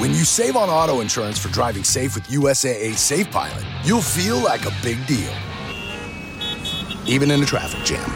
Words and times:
When 0.00 0.12
you 0.12 0.24
save 0.24 0.56
on 0.56 0.70
auto 0.70 1.02
insurance 1.02 1.38
for 1.38 1.50
driving 1.50 1.84
safe 1.84 2.14
with 2.14 2.24
USAA 2.28 2.94
Safe 2.94 3.30
Pilot, 3.30 3.62
you'll 3.84 4.00
feel 4.00 4.38
like 4.38 4.64
a 4.64 4.72
big 4.82 5.06
deal, 5.06 5.30
even 7.04 7.30
in 7.30 7.42
a 7.42 7.44
traffic 7.44 7.84
jam. 7.84 8.10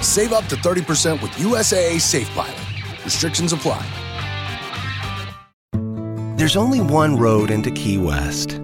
Save 0.00 0.32
up 0.32 0.44
to 0.44 0.54
30% 0.54 1.20
with 1.20 1.32
USAA 1.32 2.00
Safe 2.00 2.30
Pilot. 2.36 2.54
Restrictions 3.04 3.52
apply. 3.52 3.84
There's 6.36 6.54
only 6.56 6.80
one 6.80 7.16
road 7.16 7.50
into 7.50 7.72
Key 7.72 7.98
West, 7.98 8.60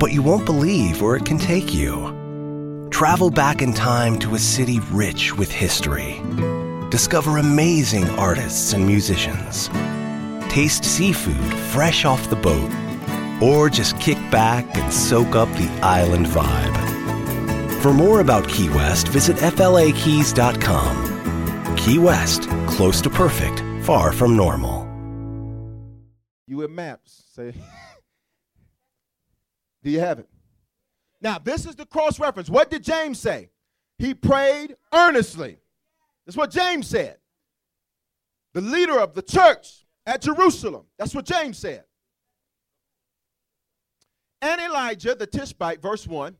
but 0.00 0.12
you 0.12 0.22
won't 0.22 0.46
believe 0.46 1.00
where 1.02 1.14
it 1.14 1.24
can 1.24 1.38
take 1.38 1.72
you. 1.72 2.88
Travel 2.90 3.30
back 3.30 3.62
in 3.62 3.72
time 3.72 4.18
to 4.18 4.34
a 4.34 4.40
city 4.40 4.80
rich 4.90 5.32
with 5.36 5.52
history. 5.52 6.20
Discover 6.90 7.38
amazing 7.38 8.10
artists 8.18 8.72
and 8.72 8.84
musicians. 8.84 9.70
Taste 10.54 10.84
seafood 10.84 11.52
fresh 11.72 12.04
off 12.04 12.30
the 12.30 12.36
boat. 12.36 12.70
Or 13.42 13.68
just 13.68 13.98
kick 13.98 14.18
back 14.30 14.64
and 14.76 14.92
soak 14.92 15.34
up 15.34 15.48
the 15.54 15.68
island 15.82 16.26
vibe. 16.26 17.82
For 17.82 17.92
more 17.92 18.20
about 18.20 18.48
Key 18.48 18.68
West, 18.68 19.08
visit 19.08 19.36
FLAKeys.com. 19.38 21.76
Key 21.76 21.98
West, 21.98 22.48
close 22.68 23.00
to 23.00 23.10
perfect, 23.10 23.64
far 23.84 24.12
from 24.12 24.36
normal. 24.36 24.88
You 26.46 26.58
with 26.58 26.70
maps. 26.70 27.24
Say, 27.34 27.50
do 29.82 29.90
you 29.90 29.98
have 29.98 30.20
it? 30.20 30.28
Now, 31.20 31.40
this 31.40 31.66
is 31.66 31.74
the 31.74 31.84
cross 31.84 32.20
reference. 32.20 32.48
What 32.48 32.70
did 32.70 32.84
James 32.84 33.18
say? 33.18 33.50
He 33.98 34.14
prayed 34.14 34.76
earnestly. 34.92 35.58
That's 36.24 36.36
what 36.36 36.52
James 36.52 36.86
said. 36.86 37.16
The 38.52 38.60
leader 38.60 39.00
of 39.00 39.14
the 39.14 39.22
church 39.22 39.83
at 40.06 40.22
Jerusalem. 40.22 40.84
That's 40.98 41.14
what 41.14 41.24
James 41.24 41.58
said. 41.58 41.84
And 44.42 44.60
Elijah, 44.60 45.14
the 45.14 45.26
Tishbite, 45.26 45.80
verse 45.80 46.06
1, 46.06 46.36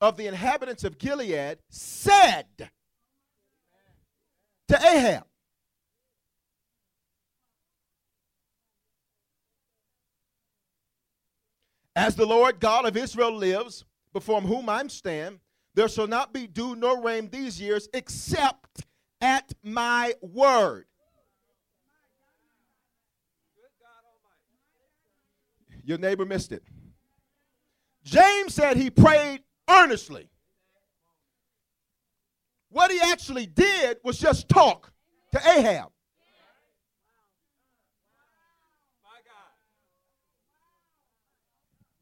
of 0.00 0.16
the 0.16 0.26
inhabitants 0.26 0.84
of 0.84 0.98
Gilead, 0.98 1.58
said 1.68 2.46
to 4.68 4.76
Ahab, 4.76 5.24
As 11.96 12.14
the 12.14 12.24
Lord 12.24 12.60
God 12.60 12.86
of 12.86 12.96
Israel 12.96 13.36
lives, 13.36 13.84
before 14.12 14.40
whom 14.40 14.68
I'm 14.68 14.88
stand, 14.88 15.40
there 15.74 15.88
shall 15.88 16.06
not 16.06 16.32
be 16.32 16.46
dew 16.46 16.76
nor 16.76 17.02
rain 17.02 17.28
these 17.30 17.60
years 17.60 17.88
except 17.92 18.86
at 19.20 19.52
my 19.62 20.14
word. 20.22 20.86
Your 25.90 25.98
neighbor 25.98 26.24
missed 26.24 26.52
it. 26.52 26.62
James 28.04 28.54
said 28.54 28.76
he 28.76 28.90
prayed 28.90 29.40
earnestly. 29.68 30.30
What 32.68 32.92
he 32.92 33.00
actually 33.00 33.46
did 33.46 33.98
was 34.04 34.16
just 34.16 34.48
talk 34.48 34.92
to 35.32 35.40
Ahab. 35.44 35.90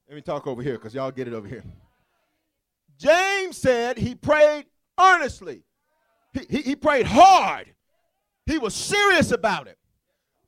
Let 0.07 0.17
me 0.17 0.21
talk 0.21 0.47
over 0.47 0.63
here 0.63 0.75
because 0.75 0.93
y'all 0.93 1.11
get 1.11 1.27
it 1.27 1.33
over 1.33 1.49
here. 1.49 1.65
James 2.99 3.57
said 3.57 3.97
he 3.97 4.15
prayed 4.15 4.67
earnestly. 5.01 5.63
He, 6.35 6.41
he, 6.51 6.61
he, 6.61 6.77
prayed 6.77 7.07
hard. 7.07 7.73
He 8.45 8.59
was 8.59 8.75
serious 8.75 9.33
about 9.33 9.67
it. 9.67 9.79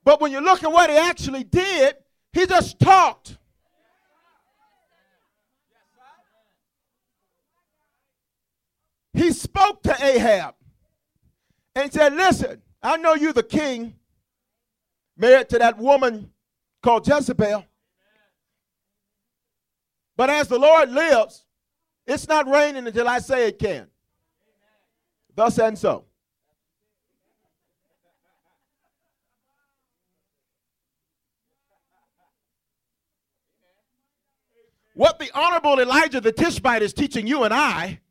But 0.03 0.21
when 0.21 0.31
you 0.31 0.41
look 0.41 0.63
at 0.63 0.71
what 0.71 0.91
he 0.91 0.95
actually 0.95 1.43
did, 1.43 1.95
he 2.33 2.45
just 2.45 2.79
talked. 2.79 3.37
He 9.13 9.31
spoke 9.31 9.83
to 9.83 9.95
Ahab 10.03 10.55
and 11.75 11.91
said, 11.91 12.13
Listen, 12.13 12.61
I 12.81 12.97
know 12.97 13.13
you're 13.13 13.33
the 13.33 13.43
king, 13.43 13.95
married 15.17 15.49
to 15.49 15.59
that 15.59 15.77
woman 15.77 16.31
called 16.81 17.07
Jezebel. 17.07 17.65
But 20.15 20.29
as 20.29 20.47
the 20.47 20.59
Lord 20.59 20.91
lives, 20.91 21.45
it's 22.05 22.27
not 22.27 22.47
raining 22.47 22.87
until 22.87 23.07
I 23.07 23.19
say 23.19 23.47
it 23.47 23.59
can. 23.59 23.87
Thus 25.35 25.59
and 25.59 25.77
so. 25.77 26.05
What 35.01 35.17
the 35.17 35.31
Honorable 35.33 35.79
Elijah 35.79 36.21
the 36.21 36.31
Tishbite 36.31 36.83
is 36.83 36.93
teaching 36.93 37.25
you 37.25 37.41
and 37.41 37.51
I 37.51 38.01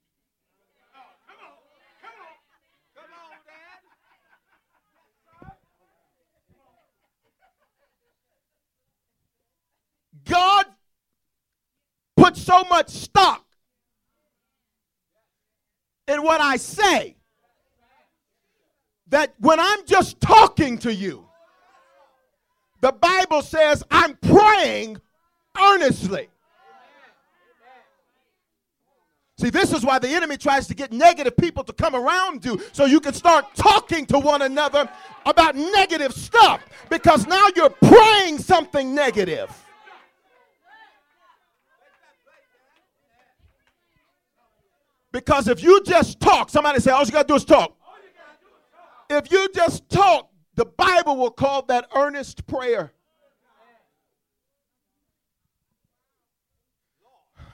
God 10.24 10.66
put 12.16 12.36
so 12.36 12.64
much 12.64 12.88
stock 12.88 13.46
in 16.08 16.24
what 16.24 16.40
I 16.40 16.56
say 16.56 17.14
that 19.10 19.32
when 19.38 19.60
I'm 19.60 19.86
just 19.86 20.20
talking 20.20 20.76
to 20.78 20.92
you, 20.92 21.28
the 22.80 22.90
Bible 22.90 23.42
says 23.42 23.84
I'm 23.92 24.16
praying 24.16 25.00
earnestly. 25.56 26.26
See, 29.40 29.48
this 29.48 29.72
is 29.72 29.86
why 29.86 29.98
the 29.98 30.08
enemy 30.08 30.36
tries 30.36 30.66
to 30.66 30.74
get 30.74 30.92
negative 30.92 31.34
people 31.34 31.64
to 31.64 31.72
come 31.72 31.94
around 31.94 32.44
you 32.44 32.60
so 32.72 32.84
you 32.84 33.00
can 33.00 33.14
start 33.14 33.46
talking 33.54 34.04
to 34.04 34.18
one 34.18 34.42
another 34.42 34.86
about 35.24 35.56
negative 35.56 36.12
stuff 36.12 36.62
because 36.90 37.26
now 37.26 37.46
you're 37.56 37.70
praying 37.70 38.36
something 38.36 38.94
negative. 38.94 39.50
Because 45.10 45.48
if 45.48 45.62
you 45.62 45.82
just 45.84 46.20
talk, 46.20 46.50
somebody 46.50 46.78
say, 46.78 46.90
all 46.90 47.02
you 47.02 47.10
got 47.10 47.22
to 47.22 47.28
do 47.28 47.36
is 47.36 47.44
talk. 47.46 47.74
If 49.08 49.32
you 49.32 49.48
just 49.54 49.88
talk, 49.88 50.30
the 50.54 50.66
Bible 50.66 51.16
will 51.16 51.30
call 51.30 51.62
that 51.62 51.88
earnest 51.96 52.46
prayer. 52.46 52.92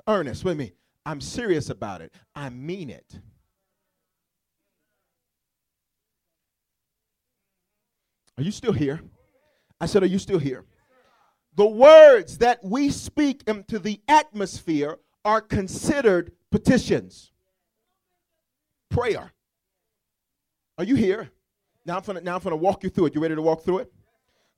Earnest, 0.08 0.42
with 0.42 0.56
me. 0.56 0.72
I'm 1.06 1.20
serious 1.20 1.70
about 1.70 2.02
it. 2.02 2.12
I 2.34 2.50
mean 2.50 2.90
it. 2.90 3.20
Are 8.36 8.42
you 8.42 8.50
still 8.50 8.72
here? 8.72 9.00
I 9.80 9.86
said, 9.86 10.02
Are 10.02 10.06
you 10.06 10.18
still 10.18 10.40
here? 10.40 10.64
The 11.54 11.64
words 11.64 12.38
that 12.38 12.62
we 12.62 12.90
speak 12.90 13.44
into 13.46 13.78
the 13.78 14.00
atmosphere 14.08 14.98
are 15.24 15.40
considered 15.40 16.32
petitions 16.50 17.30
prayer. 18.90 19.32
Are 20.76 20.84
you 20.84 20.96
here? 20.96 21.30
Now 21.86 21.98
I'm 21.98 22.02
gonna 22.02 22.20
now 22.20 22.34
I'm 22.34 22.42
gonna 22.42 22.56
walk 22.56 22.82
you 22.82 22.90
through 22.90 23.06
it. 23.06 23.14
You 23.14 23.20
ready 23.20 23.36
to 23.36 23.42
walk 23.42 23.62
through 23.62 23.78
it? 23.78 23.92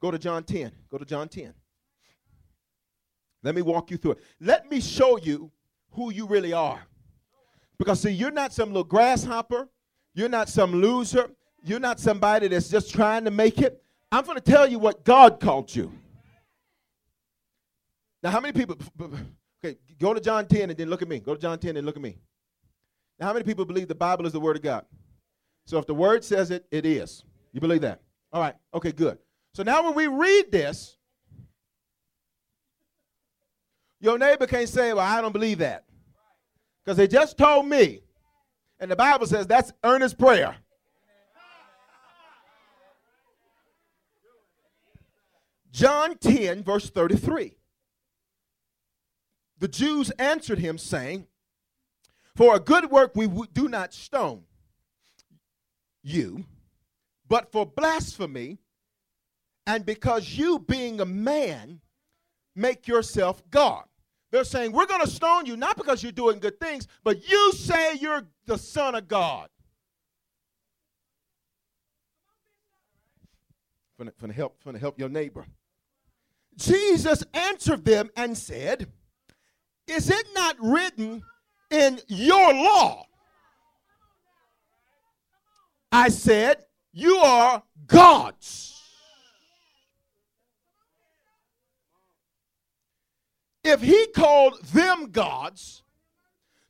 Go 0.00 0.10
to 0.10 0.18
John 0.18 0.44
10. 0.44 0.72
Go 0.90 0.96
to 0.96 1.04
John 1.04 1.28
10. 1.28 1.52
Let 3.42 3.54
me 3.54 3.62
walk 3.62 3.90
you 3.90 3.98
through 3.98 4.12
it. 4.12 4.18
Let 4.40 4.70
me 4.70 4.80
show 4.80 5.18
you 5.18 5.52
who 5.92 6.12
you 6.12 6.26
really 6.26 6.52
are. 6.52 6.80
Because 7.78 8.00
see, 8.00 8.10
you're 8.10 8.30
not 8.30 8.52
some 8.52 8.68
little 8.68 8.84
grasshopper, 8.84 9.68
you're 10.14 10.28
not 10.28 10.48
some 10.48 10.72
loser, 10.72 11.30
you're 11.62 11.80
not 11.80 12.00
somebody 12.00 12.48
that's 12.48 12.68
just 12.68 12.92
trying 12.92 13.24
to 13.24 13.30
make 13.30 13.58
it. 13.58 13.82
I'm 14.10 14.24
going 14.24 14.36
to 14.36 14.40
tell 14.42 14.66
you 14.66 14.78
what 14.78 15.04
God 15.04 15.38
called 15.38 15.74
you. 15.74 15.92
Now, 18.22 18.30
how 18.30 18.40
many 18.40 18.52
people? 18.52 18.76
Okay, 19.64 19.76
go 19.98 20.14
to 20.14 20.20
John 20.20 20.46
10 20.46 20.70
and 20.70 20.78
then 20.78 20.88
look 20.88 21.02
at 21.02 21.08
me. 21.08 21.18
Go 21.18 21.34
to 21.34 21.40
John 21.40 21.58
10 21.58 21.76
and 21.76 21.84
look 21.84 21.96
at 21.96 22.02
me. 22.02 22.16
Now, 23.18 23.26
how 23.26 23.32
many 23.32 23.44
people 23.44 23.64
believe 23.64 23.88
the 23.88 23.94
Bible 23.94 24.24
is 24.24 24.32
the 24.32 24.38
Word 24.38 24.54
of 24.54 24.62
God? 24.62 24.84
So 25.66 25.78
if 25.78 25.86
the 25.86 25.94
Word 25.94 26.24
says 26.24 26.52
it, 26.52 26.64
it 26.70 26.86
is. 26.86 27.24
You 27.52 27.60
believe 27.60 27.80
that? 27.80 28.00
All 28.32 28.40
right. 28.40 28.54
Okay, 28.72 28.92
good. 28.92 29.18
So 29.54 29.64
now 29.64 29.82
when 29.82 29.94
we 29.94 30.06
read 30.06 30.52
this, 30.52 30.96
your 34.00 34.16
neighbor 34.16 34.46
can't 34.46 34.68
say, 34.68 34.92
Well, 34.92 35.04
I 35.04 35.20
don't 35.20 35.32
believe 35.32 35.58
that. 35.58 35.87
Because 36.88 36.96
they 36.96 37.06
just 37.06 37.36
told 37.36 37.66
me. 37.66 38.00
And 38.80 38.90
the 38.90 38.96
Bible 38.96 39.26
says 39.26 39.46
that's 39.46 39.74
earnest 39.84 40.16
prayer. 40.16 40.56
John 45.70 46.16
10, 46.16 46.62
verse 46.62 46.88
33. 46.88 47.52
The 49.58 49.68
Jews 49.68 50.10
answered 50.18 50.60
him, 50.60 50.78
saying, 50.78 51.26
for 52.34 52.56
a 52.56 52.58
good 52.58 52.90
work 52.90 53.12
we 53.14 53.28
do 53.52 53.68
not 53.68 53.92
stone 53.92 54.44
you, 56.02 56.46
but 57.28 57.52
for 57.52 57.66
blasphemy, 57.66 58.56
and 59.66 59.84
because 59.84 60.38
you, 60.38 60.58
being 60.58 61.02
a 61.02 61.04
man, 61.04 61.82
make 62.56 62.88
yourself 62.88 63.42
God. 63.50 63.84
They're 64.30 64.44
saying, 64.44 64.72
We're 64.72 64.86
going 64.86 65.00
to 65.00 65.10
stone 65.10 65.46
you 65.46 65.56
not 65.56 65.76
because 65.76 66.02
you're 66.02 66.12
doing 66.12 66.38
good 66.38 66.60
things, 66.60 66.86
but 67.04 67.28
you 67.28 67.52
say 67.52 67.94
you're 67.94 68.26
the 68.46 68.58
Son 68.58 68.94
of 68.94 69.08
God. 69.08 69.48
From 73.96 74.10
the 74.28 74.32
help, 74.32 74.62
from 74.62 74.76
help 74.76 74.98
your 74.98 75.08
neighbor. 75.08 75.44
Jesus 76.56 77.24
answered 77.34 77.84
them 77.84 78.10
and 78.16 78.36
said, 78.36 78.86
Is 79.86 80.10
it 80.10 80.26
not 80.34 80.56
written 80.60 81.22
in 81.70 82.00
your 82.06 82.54
law? 82.54 83.06
I 85.90 86.10
said, 86.10 86.64
You 86.92 87.16
are 87.16 87.62
gods. 87.86 88.77
If 93.68 93.82
he 93.82 94.06
called 94.06 94.62
them 94.62 95.10
gods, 95.10 95.82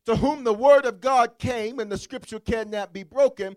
to 0.05 0.17
whom 0.17 0.43
the 0.43 0.53
word 0.53 0.85
of 0.85 1.01
God 1.01 1.39
came 1.39 1.79
and 1.79 1.93
the 1.93 1.97
scripture 1.97 2.41
cannot 2.41 2.93
be 2.93 3.05
broken, 3.05 3.55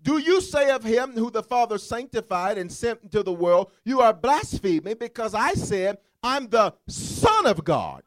do 0.00 0.18
you 0.18 0.40
say 0.40 0.70
of 0.70 0.84
him 0.84 1.10
who 1.10 1.28
the 1.28 1.42
Father 1.42 1.76
sanctified 1.76 2.56
and 2.56 2.70
sent 2.70 3.02
into 3.02 3.24
the 3.24 3.32
world, 3.32 3.72
You 3.84 4.00
are 4.00 4.12
blaspheming 4.12 4.94
because 5.00 5.34
I 5.34 5.54
said, 5.54 5.98
I'm 6.22 6.46
the 6.46 6.72
Son 6.86 7.46
of 7.46 7.64
God? 7.64 8.04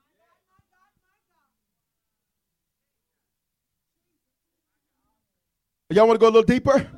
Y'all 5.90 6.08
want 6.08 6.18
to 6.18 6.24
go 6.24 6.28
a 6.28 6.32
little 6.32 6.44
deeper? 6.44 6.90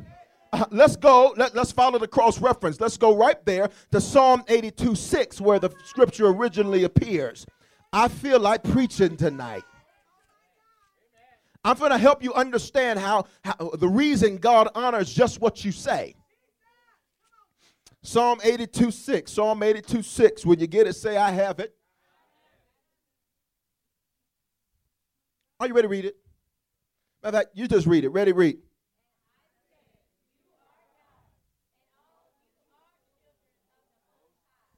Uh, 0.54 0.66
let's 0.70 0.96
go. 0.96 1.34
Let, 1.38 1.56
let's 1.56 1.72
follow 1.72 1.98
the 1.98 2.08
cross 2.08 2.40
reference. 2.40 2.80
Let's 2.80 2.98
go 2.98 3.16
right 3.16 3.44
there 3.46 3.72
to 3.92 4.02
Psalm 4.02 4.44
82 4.48 4.94
6, 4.94 5.42
where 5.42 5.60
the 5.60 5.72
scripture 5.86 6.28
originally 6.28 6.84
appears. 6.84 7.48
I 7.92 8.08
feel 8.08 8.40
like 8.40 8.64
preaching 8.64 9.18
tonight. 9.18 9.64
I'm 11.64 11.78
going 11.78 11.92
to 11.92 11.98
help 11.98 12.24
you 12.24 12.34
understand 12.34 13.00
how, 13.00 13.26
how 13.44 13.72
the 13.74 13.88
reason 13.88 14.38
God 14.38 14.70
honors 14.76 15.12
just 15.12 15.42
what 15.42 15.66
you 15.66 15.72
say. 15.72 16.16
Psalm 18.02 18.40
82 18.44 18.92
6. 18.92 19.32
Psalm 19.32 19.62
82 19.62 20.02
6. 20.02 20.46
When 20.46 20.60
you 20.60 20.68
get 20.68 20.88
it, 20.88 20.94
say, 20.94 21.18
I 21.18 21.32
have 21.32 21.60
it. 21.60 21.76
Are 25.60 25.68
you 25.68 25.74
ready 25.74 25.88
to 25.88 25.90
read 25.90 26.06
it? 26.06 26.16
Matter 27.22 27.38
of 27.38 27.44
fact, 27.44 27.58
you 27.58 27.68
just 27.68 27.86
read 27.86 28.06
it. 28.06 28.10
Ready, 28.10 28.32
read. 28.32 28.60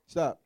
Stop. 0.07 0.40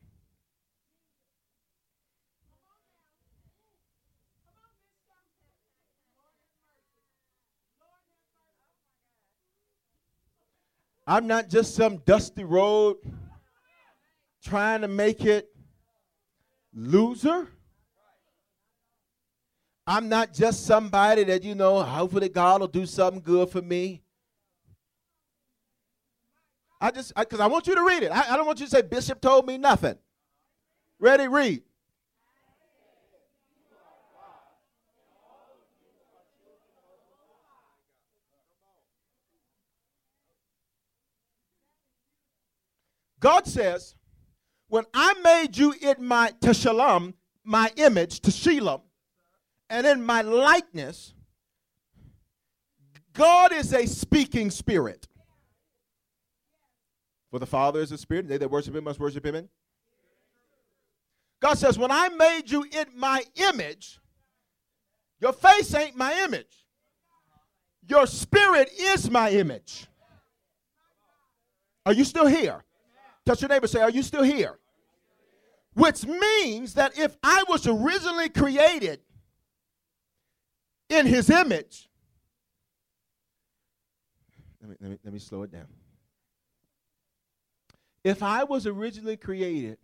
I'm 11.06 11.26
not 11.26 11.48
just 11.48 11.76
some 11.76 11.98
dusty 11.98 12.42
road 12.42 12.96
trying 14.42 14.80
to 14.80 14.88
make 14.88 15.24
it 15.24 15.48
loser. 16.74 17.48
I'm 19.86 20.08
not 20.08 20.34
just 20.34 20.66
somebody 20.66 21.22
that, 21.24 21.44
you 21.44 21.54
know, 21.54 21.80
hopefully 21.80 22.28
God 22.28 22.60
will 22.60 22.68
do 22.68 22.86
something 22.86 23.22
good 23.22 23.50
for 23.50 23.62
me. 23.62 24.02
I 26.80 26.90
just, 26.90 27.14
because 27.14 27.38
I, 27.38 27.44
I, 27.44 27.46
want 27.46 27.68
you 27.68 27.76
to 27.76 27.82
read 27.84 28.02
it. 28.02 28.10
I, 28.10 28.32
I 28.32 28.36
don't 28.36 28.46
want 28.46 28.58
you 28.58 28.66
to 28.66 28.70
say, 28.70 28.82
Bishop 28.82 29.20
told 29.20 29.46
me 29.46 29.58
nothing. 29.58 29.96
Ready, 30.98 31.28
read. 31.28 31.62
God 43.20 43.46
says, 43.46 43.94
when 44.68 44.84
I 44.92 45.14
made 45.22 45.56
you 45.56 45.74
in 45.80 46.04
my 46.04 46.32
teshalam, 46.40 47.14
my 47.44 47.70
image, 47.76 48.20
teshilam, 48.20 48.82
and 49.70 49.86
in 49.86 50.04
my 50.04 50.22
likeness, 50.22 51.14
God 53.12 53.52
is 53.52 53.72
a 53.72 53.86
speaking 53.86 54.50
spirit. 54.50 55.08
For 57.30 57.38
the 57.38 57.46
Father 57.46 57.80
is 57.80 57.92
a 57.92 57.98
spirit, 57.98 58.28
they 58.28 58.36
that 58.38 58.50
worship 58.50 58.74
him 58.74 58.84
must 58.84 59.00
worship 59.00 59.24
him 59.24 59.34
in. 59.34 59.48
God 61.40 61.58
says, 61.58 61.78
when 61.78 61.90
I 61.90 62.08
made 62.08 62.50
you 62.50 62.62
in 62.64 62.86
my 62.94 63.22
image, 63.36 64.00
your 65.20 65.32
face 65.32 65.74
ain't 65.74 65.96
my 65.96 66.12
image. 66.24 66.66
Your 67.88 68.06
spirit 68.06 68.68
is 68.78 69.10
my 69.10 69.30
image. 69.30 69.86
Are 71.84 71.92
you 71.92 72.04
still 72.04 72.26
here? 72.26 72.64
Touch 73.26 73.42
your 73.42 73.48
neighbor 73.48 73.66
say, 73.66 73.80
Are 73.80 73.90
you 73.90 74.02
still 74.02 74.22
here? 74.22 74.58
Which 75.74 76.06
means 76.06 76.74
that 76.74 76.96
if 76.96 77.16
I 77.22 77.44
was 77.48 77.66
originally 77.66 78.28
created 78.28 79.00
in 80.88 81.06
his 81.06 81.28
image, 81.28 81.90
let 84.62 84.70
me, 84.70 84.76
let 84.80 84.90
me, 84.90 84.98
let 85.04 85.12
me 85.12 85.18
slow 85.18 85.42
it 85.42 85.52
down. 85.52 85.66
If 88.04 88.22
I 88.22 88.44
was 88.44 88.66
originally 88.66 89.16
created 89.16 89.78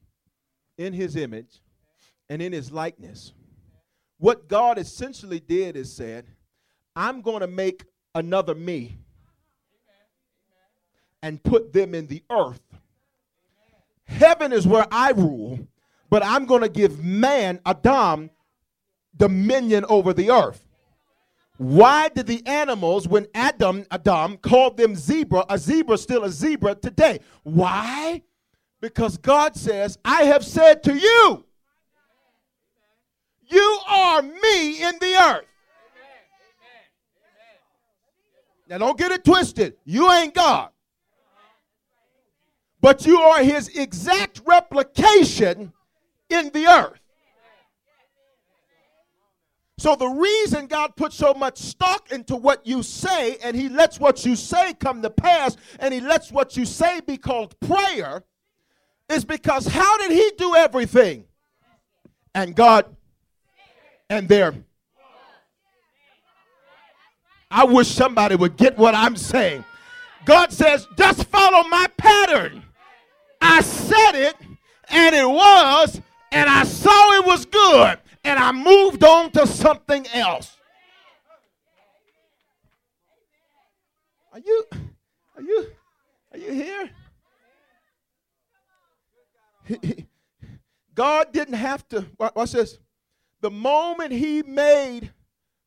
in 0.79 0.93
his 0.93 1.17
image 1.17 1.61
and 2.31 2.41
in 2.41 2.53
his 2.53 2.71
likeness, 2.71 3.33
what 4.19 4.49
God 4.49 4.79
essentially 4.79 5.41
did 5.41 5.77
is 5.77 5.95
said, 5.95 6.27
I'm 6.95 7.21
going 7.21 7.41
to 7.41 7.49
make 7.49 7.85
another 8.15 8.55
me 8.55 8.99
and 11.23 11.43
put 11.43 11.73
them 11.73 11.95
in 11.95 12.06
the 12.06 12.23
earth 12.31 12.61
Heaven 14.04 14.52
is 14.52 14.66
where 14.66 14.87
I 14.90 15.10
rule, 15.10 15.66
but 16.10 16.25
I'm 16.25 16.46
going 16.46 16.62
to 16.62 16.69
give 16.69 17.02
man, 17.02 17.60
Adam, 17.64 18.31
dominion 19.16 19.84
over 19.88 20.12
the 20.12 20.31
earth. 20.31 20.64
Why 21.58 22.08
did 22.08 22.26
the 22.26 22.44
animals, 22.46 23.06
when 23.06 23.26
Adam, 23.34 23.87
Adam 23.90 24.37
called 24.38 24.76
them 24.76 24.96
zebra, 24.96 25.44
a 25.49 25.58
zebra 25.58 25.96
still 25.99 26.25
a 26.25 26.31
zebra 26.31 26.75
today? 26.75 27.20
Why? 27.44 28.22
Because 28.81 29.16
God 29.16 29.54
says, 29.54 29.99
I 30.04 30.25
have 30.25 30.44
said 30.44 30.82
to 30.84 30.94
you, 30.94 31.44
you 33.47 33.78
are 33.88 34.23
me 34.23 34.82
in 34.82 34.99
the 34.99 35.14
earth. 35.14 35.47
Now 38.68 38.78
don't 38.78 38.99
get 38.99 39.12
it 39.12 39.25
twisted. 39.25 39.75
You 39.85 40.11
ain't 40.11 40.35
God 40.35 40.71
but 42.83 43.07
you 43.07 43.19
are 43.19 43.43
his 43.43 43.69
exact 43.69 44.43
replication 44.45 45.73
in 46.29 46.51
the 46.51 46.67
earth. 46.67 46.99
So, 49.79 49.97
the 49.97 50.07
reason 50.07 50.67
God 50.67 50.95
puts 50.95 51.17
so 51.17 51.35
much 51.35 51.59
stock 51.59 52.12
into 52.12 52.37
what 52.37 52.65
you 52.65 52.85
say, 52.85 53.37
and 53.43 53.57
He 53.57 53.69
lets 53.69 53.99
what 53.99 54.25
you 54.25 54.37
say 54.37 54.75
come 54.75 55.03
to 55.03 55.11
pass, 55.11 55.57
and 55.81 55.93
He 55.93 56.01
lets 56.01 56.31
what 56.31 56.57
you 56.57 56.65
say 56.65 57.01
be 57.01 57.17
called 57.17 57.59
prayer, 57.59 58.23
is 59.09 59.25
because 59.25 59.67
how 59.67 59.99
did 59.99 60.12
He 60.12 60.31
do 60.39 60.55
everything? 60.55 61.25
And 62.33 62.55
God, 62.55 62.95
and 64.09 64.29
there. 64.29 64.55
I 67.51 67.65
wish 67.65 67.89
somebody 67.89 68.37
would 68.37 68.57
get 68.57 68.79
what 68.79 68.95
I'm 68.95 69.17
saying. 69.17 69.65
God 70.25 70.53
says, 70.53 70.87
just 70.97 71.25
follow 71.25 71.69
my 71.69 71.89
pattern. 71.97 72.62
I 73.42 73.61
said 73.61 74.12
it, 74.12 74.37
and 74.88 75.14
it 75.14 75.28
was, 75.28 76.00
and 76.30 76.49
I 76.49 76.62
saw 76.62 77.18
it 77.18 77.26
was 77.26 77.44
good, 77.44 77.99
and 78.22 78.38
I 78.38 78.52
moved 78.52 79.02
on 79.02 79.32
to 79.32 79.49
something 79.49 80.06
else. 80.14 80.56
Are 84.32 84.38
you, 84.38 84.64
are 85.37 85.42
you, 85.42 85.66
are 86.32 86.38
you 86.38 86.52
here? 86.52 86.90
God 90.94 91.32
didn't 91.32 91.54
have 91.54 91.87
to, 91.88 92.06
watch 92.18 92.52
this. 92.52 92.78
The 93.40 93.50
moment 93.50 94.12
He 94.12 94.42
made 94.42 95.11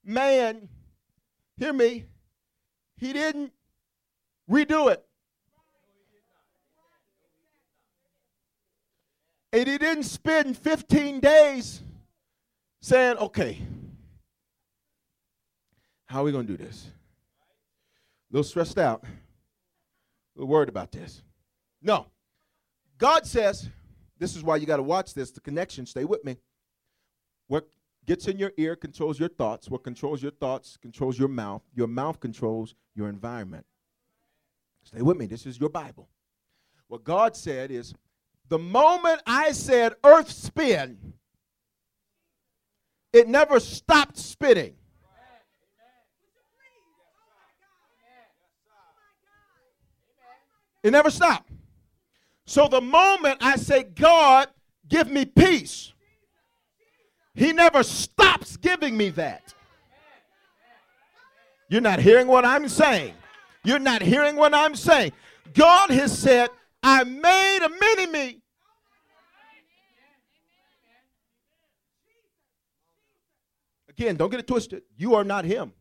man, 0.01 0.69
hear 1.57 1.73
me, 1.73 2.05
He 2.95 3.11
didn't 3.11 3.51
redo 4.49 4.91
it. 4.91 5.05
And 9.55 9.69
he 9.69 9.77
didn't 9.77 10.03
spend 10.03 10.57
15 10.57 11.21
days 11.21 11.81
saying, 12.81 13.15
okay, 13.19 13.61
how 16.07 16.19
are 16.19 16.23
we 16.25 16.33
going 16.33 16.45
to 16.45 16.57
do 16.57 16.61
this? 16.61 16.87
A 18.29 18.35
little 18.35 18.43
stressed 18.43 18.77
out, 18.77 19.05
a 19.05 19.07
little 20.35 20.49
worried 20.49 20.67
about 20.67 20.91
this. 20.91 21.21
No. 21.81 22.07
God 22.97 23.25
says, 23.25 23.69
this 24.19 24.35
is 24.35 24.43
why 24.43 24.57
you 24.57 24.65
got 24.65 24.75
to 24.75 24.83
watch 24.83 25.13
this, 25.13 25.31
the 25.31 25.39
connection, 25.39 25.85
stay 25.85 26.03
with 26.03 26.25
me. 26.25 26.35
What 27.47 27.69
gets 28.05 28.27
in 28.27 28.37
your 28.37 28.51
ear 28.57 28.75
controls 28.75 29.21
your 29.21 29.29
thoughts. 29.29 29.69
What 29.69 29.85
controls 29.85 30.21
your 30.21 30.33
thoughts 30.33 30.77
controls 30.81 31.17
your 31.17 31.29
mouth. 31.29 31.61
Your 31.73 31.87
mouth 31.87 32.19
controls 32.19 32.75
your 32.93 33.07
environment. 33.07 33.65
Stay 34.83 35.01
with 35.01 35.15
me. 35.15 35.27
This 35.27 35.45
is 35.45 35.61
your 35.61 35.69
Bible. 35.69 36.09
What 36.89 37.05
God 37.05 37.37
said 37.37 37.71
is 37.71 37.93
the 38.49 38.59
moment 38.59 39.21
I 39.25 39.51
said 39.51 39.93
earth 40.03 40.29
spin, 40.29 41.13
it 43.11 43.27
never 43.27 43.59
stopped 43.59 44.17
spinning. 44.17 44.75
It 50.83 50.91
never 50.91 51.09
stopped. 51.09 51.49
So 52.45 52.67
the 52.67 52.81
moment 52.81 53.39
I 53.41 53.55
say, 53.55 53.83
God, 53.83 54.49
give 54.87 55.09
me 55.09 55.25
peace, 55.25 55.93
He 57.33 57.53
never 57.53 57.81
stops 57.81 58.55
giving 58.57 58.95
me 58.95 59.09
that. 59.11 59.55
You're 61.69 61.81
not 61.81 61.99
hearing 61.99 62.27
what 62.27 62.45
I'm 62.45 62.67
saying. 62.67 63.15
You're 63.63 63.79
not 63.79 64.03
hearing 64.03 64.35
what 64.35 64.53
I'm 64.53 64.75
saying. 64.75 65.13
God 65.55 65.89
has 65.89 66.15
said, 66.15 66.49
I 66.87 67.03
made 67.03 67.59
a 67.63 67.69
mini 67.69 68.11
me. 68.11 68.41
Again, 73.89 74.15
don't 74.17 74.29
get 74.29 74.39
it 74.39 74.45
twisted. 74.45 74.83
You 74.95 75.15
are 75.15 75.23
not 75.23 75.45
him. 75.45 75.73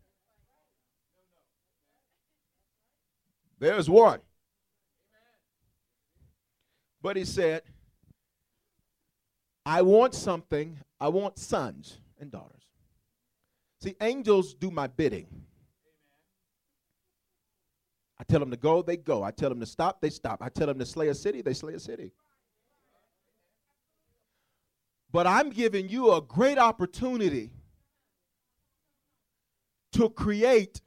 There's 3.59 3.91
one. 3.91 4.21
But 7.03 7.19
he 7.19 7.27
said, 7.27 7.65
I 9.67 9.83
want 9.83 10.15
something. 10.15 10.79
I 10.99 11.09
want 11.09 11.39
sons 11.39 11.99
and 12.19 12.31
daughters. 12.31 12.63
See, 13.83 13.95
angels 14.01 14.55
do 14.55 14.71
my 14.71 14.87
bidding. 14.87 15.27
I 18.25 18.33
tell 18.33 18.41
them 18.41 18.51
to 18.53 18.57
go, 18.57 18.81
they 18.81 18.97
go. 18.97 19.23
I 19.23 19.31
tell 19.31 19.51
them 19.51 19.61
to 19.61 19.67
stop, 19.67 20.01
they 20.01 20.09
stop. 20.09 20.41
I 20.41 20.49
tell 20.49 20.67
them 20.67 20.79
to 20.79 20.87
slay 20.87 21.09
a 21.09 21.15
city, 21.15 21.43
they 21.43 21.53
slay 21.53 21.75
a 21.75 21.81
city. 21.81 22.11
But 25.13 25.27
I'm 25.27 25.51
giving 25.51 25.91
you 25.91 26.13
a 26.13 26.23
great 26.23 26.57
opportunity 26.57 27.51
to 29.93 30.09
create, 30.09 30.81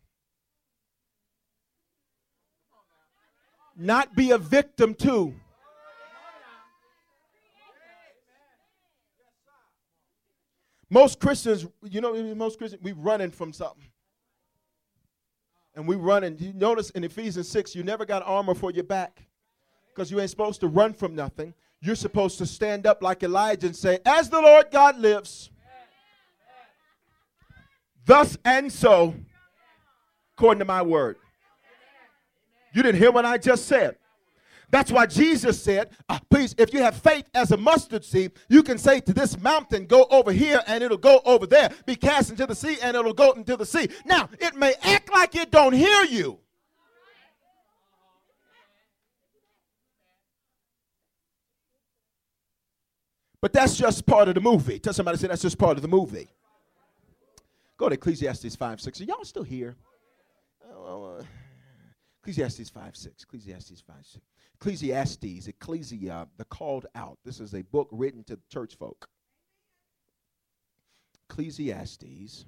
not 3.76 4.16
be 4.16 4.32
a 4.32 4.38
victim 4.40 4.96
to. 4.96 5.34
Most 10.90 11.20
Christians, 11.20 11.68
you 11.84 12.02
know, 12.02 12.34
most 12.34 12.58
Christians, 12.58 12.82
we 12.82 12.94
running 12.94 13.30
from 13.30 13.54
something 13.54 13.84
and 15.78 15.88
we 15.88 15.96
run 15.96 16.24
and 16.24 16.42
you 16.42 16.52
notice 16.54 16.90
in 16.90 17.04
Ephesians 17.04 17.48
6 17.50 17.76
you 17.76 17.84
never 17.84 18.04
got 18.04 18.24
armor 18.26 18.56
for 18.56 18.72
your 18.72 18.84
back 18.84 19.28
because 19.94 20.10
you 20.10 20.20
ain't 20.20 20.32
supposed 20.32 20.60
to 20.62 20.68
run 20.68 20.92
from 20.92 21.14
nothing. 21.16 21.54
You're 21.82 21.96
supposed 21.96 22.40
to 22.40 22.48
stand 22.48 22.88
up 22.88 23.04
like 23.04 23.22
Elijah 23.22 23.68
and 23.68 23.76
say, 23.76 24.00
As 24.04 24.28
the 24.28 24.42
Lord 24.42 24.72
God 24.72 24.98
lives, 24.98 25.52
thus 28.04 28.40
and 28.44 28.74
so, 28.74 29.14
according 30.36 30.60
to 30.60 30.66
my 30.66 30.82
word. 30.82 31.18
You 32.74 32.82
didn't 32.82 33.00
hear 33.00 33.12
what 33.12 33.26
I 33.26 33.38
just 33.38 33.68
said. 33.68 33.98
That's 34.70 34.92
why 34.92 35.06
Jesus 35.06 35.62
said, 35.62 35.92
uh, 36.10 36.20
please, 36.30 36.54
if 36.58 36.74
you 36.74 36.82
have 36.82 36.96
faith 36.98 37.30
as 37.34 37.52
a 37.52 37.58
mustard 37.58 38.04
seed, 38.04 38.34
you 38.50 38.64
can 38.64 38.78
say 38.78 39.00
to 39.00 39.14
this 39.14 39.40
mountain, 39.40 39.86
go 39.86 40.06
over 40.12 40.32
here 40.32 40.62
and 40.68 40.84
it'll 40.84 40.98
go 40.98 41.22
over 41.26 41.48
there. 41.48 41.72
Be 41.86 41.96
cast 41.96 42.32
into 42.32 42.46
the 42.46 42.56
sea 42.56 42.78
and 42.82 42.98
it'll 42.98 43.14
go 43.14 43.32
into 43.32 43.56
the 43.56 43.66
sea. 43.66 43.88
Now, 44.06 44.30
it 44.40 44.56
may 44.56 44.74
act 44.84 45.12
like 45.14 45.36
it 45.36 45.52
don't 45.52 45.74
hear 45.74 46.04
you. 46.04 46.40
But 53.40 53.54
that's 53.54 53.78
just 53.78 54.06
part 54.06 54.28
of 54.28 54.36
the 54.36 54.42
movie. 54.42 54.80
Tell 54.80 54.94
somebody, 54.94 55.18
say 55.18 55.28
that's 55.28 55.44
just 55.44 55.58
part 55.58 55.78
of 55.78 55.82
the 55.82 55.88
movie. 55.88 56.28
Go 57.78 57.88
to 57.88 57.94
Ecclesiastes 57.94 58.56
5 58.56 58.82
6. 58.82 59.02
Are 59.02 59.04
y'all 59.06 59.24
still 59.24 59.44
here? 59.44 59.76
Uh, 60.70 61.22
Ecclesiastes 62.22 62.70
5 62.70 62.96
6. 62.98 63.24
Ecclesiastes 63.24 63.82
5 63.82 63.96
6. 64.02 64.26
Ecclesiastes, 64.60 65.48
Ecclesia, 65.48 66.28
the 66.38 66.46
called 66.46 66.88
out. 66.96 67.20
This 67.24 67.40
is 67.40 67.54
a 67.54 67.62
book 67.62 67.88
written 67.92 68.24
to 68.24 68.36
the 68.36 68.42
church 68.52 68.76
folk. 68.76 69.08
Ecclesiastes, 71.30 72.46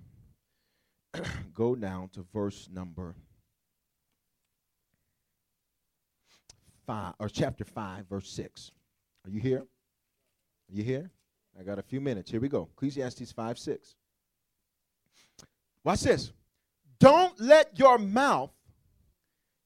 go 1.54 1.76
down 1.76 2.10
to 2.10 2.26
verse 2.34 2.68
number 2.72 3.16
5, 6.88 7.14
or 7.20 7.30
chapter 7.30 7.64
5, 7.64 8.08
verse 8.08 8.30
6. 8.32 8.72
Are 9.26 9.30
you 9.30 9.40
here? 9.40 9.60
Are 9.60 10.74
you 10.74 10.84
here? 10.84 11.12
I 11.60 11.64
got 11.64 11.78
a 11.78 11.84
few 11.84 12.02
minutes. 12.02 12.32
Here 12.32 12.40
we 12.40 12.50
go. 12.50 12.70
Ecclesiastes 12.74 13.32
5, 13.32 13.60
6. 13.60 13.96
Watch 15.84 16.02
this. 16.02 16.32
Don't 17.00 17.40
let 17.40 17.78
your 17.78 18.00
mouth 18.00 18.52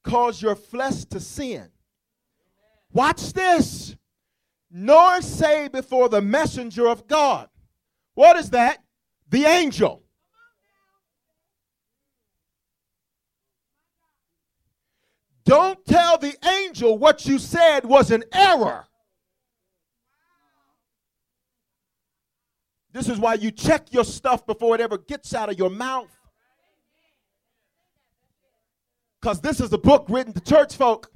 cause 0.03 0.41
your 0.41 0.55
flesh 0.55 1.05
to 1.05 1.21
sin. 1.21 1.69
Watch 2.93 3.33
this. 3.33 3.95
Nor 4.71 5.21
say 5.21 5.67
before 5.67 6.09
the 6.09 6.21
messenger 6.21 6.87
of 6.87 7.07
God. 7.07 7.49
What 8.15 8.37
is 8.37 8.51
that? 8.51 8.83
The 9.29 9.45
angel. 9.45 10.03
Don't 15.45 15.83
tell 15.85 16.17
the 16.17 16.35
angel 16.47 16.97
what 16.97 17.25
you 17.25 17.37
said 17.37 17.85
was 17.85 18.11
an 18.11 18.23
error. 18.31 18.85
This 22.93 23.09
is 23.09 23.19
why 23.19 23.33
you 23.33 23.51
check 23.51 23.91
your 23.91 24.05
stuff 24.05 24.45
before 24.45 24.75
it 24.75 24.81
ever 24.81 24.97
gets 24.97 25.33
out 25.33 25.49
of 25.49 25.57
your 25.57 25.69
mouth. 25.69 26.09
Because 29.19 29.41
this 29.41 29.59
is 29.59 29.73
a 29.73 29.77
book 29.77 30.05
written 30.09 30.33
to 30.33 30.39
church 30.39 30.75
folk. 30.75 31.12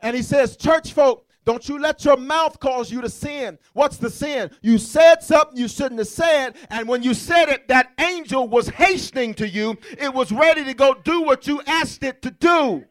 And 0.00 0.16
he 0.16 0.22
says, 0.22 0.56
Church 0.56 0.92
folk, 0.92 1.28
don't 1.48 1.66
you 1.66 1.78
let 1.78 2.04
your 2.04 2.18
mouth 2.18 2.60
cause 2.60 2.92
you 2.92 3.00
to 3.00 3.08
sin. 3.08 3.58
What's 3.72 3.96
the 3.96 4.10
sin? 4.10 4.50
You 4.60 4.76
said 4.76 5.22
something 5.22 5.56
you 5.56 5.66
shouldn't 5.66 5.98
have 5.98 6.08
said, 6.08 6.56
and 6.68 6.86
when 6.86 7.02
you 7.02 7.14
said 7.14 7.48
it, 7.48 7.68
that 7.68 7.90
angel 7.98 8.46
was 8.46 8.68
hastening 8.68 9.32
to 9.34 9.48
you. 9.48 9.78
It 9.98 10.12
was 10.12 10.30
ready 10.30 10.62
to 10.64 10.74
go 10.74 10.92
do 10.92 11.22
what 11.22 11.46
you 11.46 11.62
asked 11.66 12.02
it 12.02 12.20
to 12.20 12.30
do. 12.30 12.84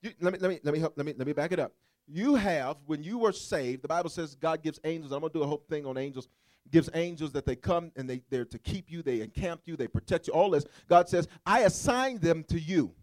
You, 0.00 0.12
let 0.20 0.32
me 0.32 0.38
let 0.38 0.48
me 0.48 0.60
let 0.62 0.74
me 0.74 0.78
help, 0.78 0.94
let 0.96 1.06
me 1.06 1.14
let 1.16 1.26
me 1.26 1.32
back 1.32 1.50
it 1.50 1.58
up. 1.58 1.72
You 2.06 2.36
have 2.36 2.76
when 2.86 3.02
you 3.02 3.18
were 3.18 3.32
saved, 3.32 3.82
the 3.82 3.88
Bible 3.88 4.08
says 4.08 4.36
God 4.36 4.62
gives 4.62 4.78
angels. 4.84 5.10
I'm 5.10 5.22
gonna 5.22 5.32
do 5.32 5.42
a 5.42 5.46
whole 5.46 5.64
thing 5.68 5.86
on 5.86 5.98
angels. 5.98 6.28
Gives 6.70 6.88
angels 6.94 7.32
that 7.32 7.44
they 7.44 7.56
come 7.56 7.90
and 7.96 8.08
they, 8.08 8.22
they're 8.30 8.44
to 8.44 8.58
keep 8.60 8.90
you, 8.92 9.02
they 9.02 9.22
encamp 9.22 9.62
you, 9.64 9.76
they 9.76 9.88
protect 9.88 10.28
you, 10.28 10.32
all 10.32 10.50
this. 10.50 10.64
God 10.88 11.08
says, 11.08 11.26
I 11.44 11.62
assign 11.62 12.18
them 12.18 12.44
to 12.44 12.60
you. 12.60 12.94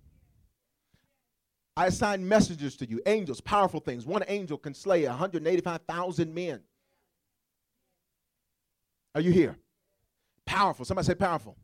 I 1.75 1.87
assign 1.87 2.27
messengers 2.27 2.75
to 2.77 2.89
you, 2.89 3.01
angels, 3.05 3.39
powerful 3.41 3.79
things. 3.79 4.05
One 4.05 4.23
angel 4.27 4.57
can 4.57 4.73
slay 4.73 5.05
185,000 5.05 6.33
men. 6.33 6.61
Are 9.15 9.21
you 9.21 9.31
here? 9.31 9.57
Powerful. 10.45 10.85
Somebody 10.85 11.05
say 11.05 11.15
powerful. 11.15 11.57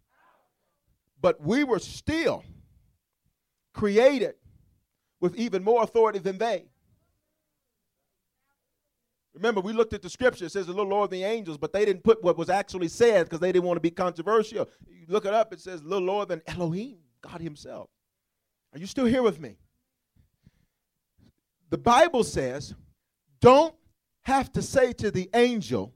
But 1.21 1.41
we 1.41 1.63
were 1.63 1.79
still 1.79 2.43
created 3.73 4.35
with 5.19 5.35
even 5.35 5.63
more 5.63 5.83
authority 5.83 6.19
than 6.19 6.37
they. 6.37 6.65
Remember, 9.33 9.59
we 9.59 9.73
looked 9.73 9.93
at 9.93 10.01
the 10.01 10.09
scripture. 10.09 10.45
It 10.45 10.51
says 10.53 10.67
a 10.67 10.71
little 10.71 10.87
lower 10.87 11.07
than 11.07 11.19
the 11.19 11.25
angels, 11.25 11.57
but 11.57 11.73
they 11.73 11.83
didn't 11.83 12.03
put 12.03 12.23
what 12.23 12.37
was 12.37 12.49
actually 12.49 12.87
said 12.87 13.25
because 13.25 13.41
they 13.41 13.51
didn't 13.51 13.65
want 13.65 13.75
to 13.75 13.81
be 13.81 13.91
controversial. 13.91 14.69
You 14.87 15.05
look 15.09 15.25
it 15.25 15.33
up, 15.33 15.51
it 15.51 15.59
says 15.59 15.81
a 15.81 15.83
little 15.83 16.07
lower 16.07 16.25
than 16.25 16.41
Elohim, 16.47 16.99
God 17.21 17.41
Himself. 17.41 17.89
Are 18.71 18.79
you 18.79 18.85
still 18.85 19.05
here 19.05 19.21
with 19.21 19.39
me? 19.39 19.57
The 21.69 21.77
Bible 21.77 22.23
says, 22.23 22.73
don't 23.41 23.75
have 24.23 24.51
to 24.53 24.61
say 24.61 24.93
to 24.93 25.11
the 25.11 25.29
angel, 25.33 25.93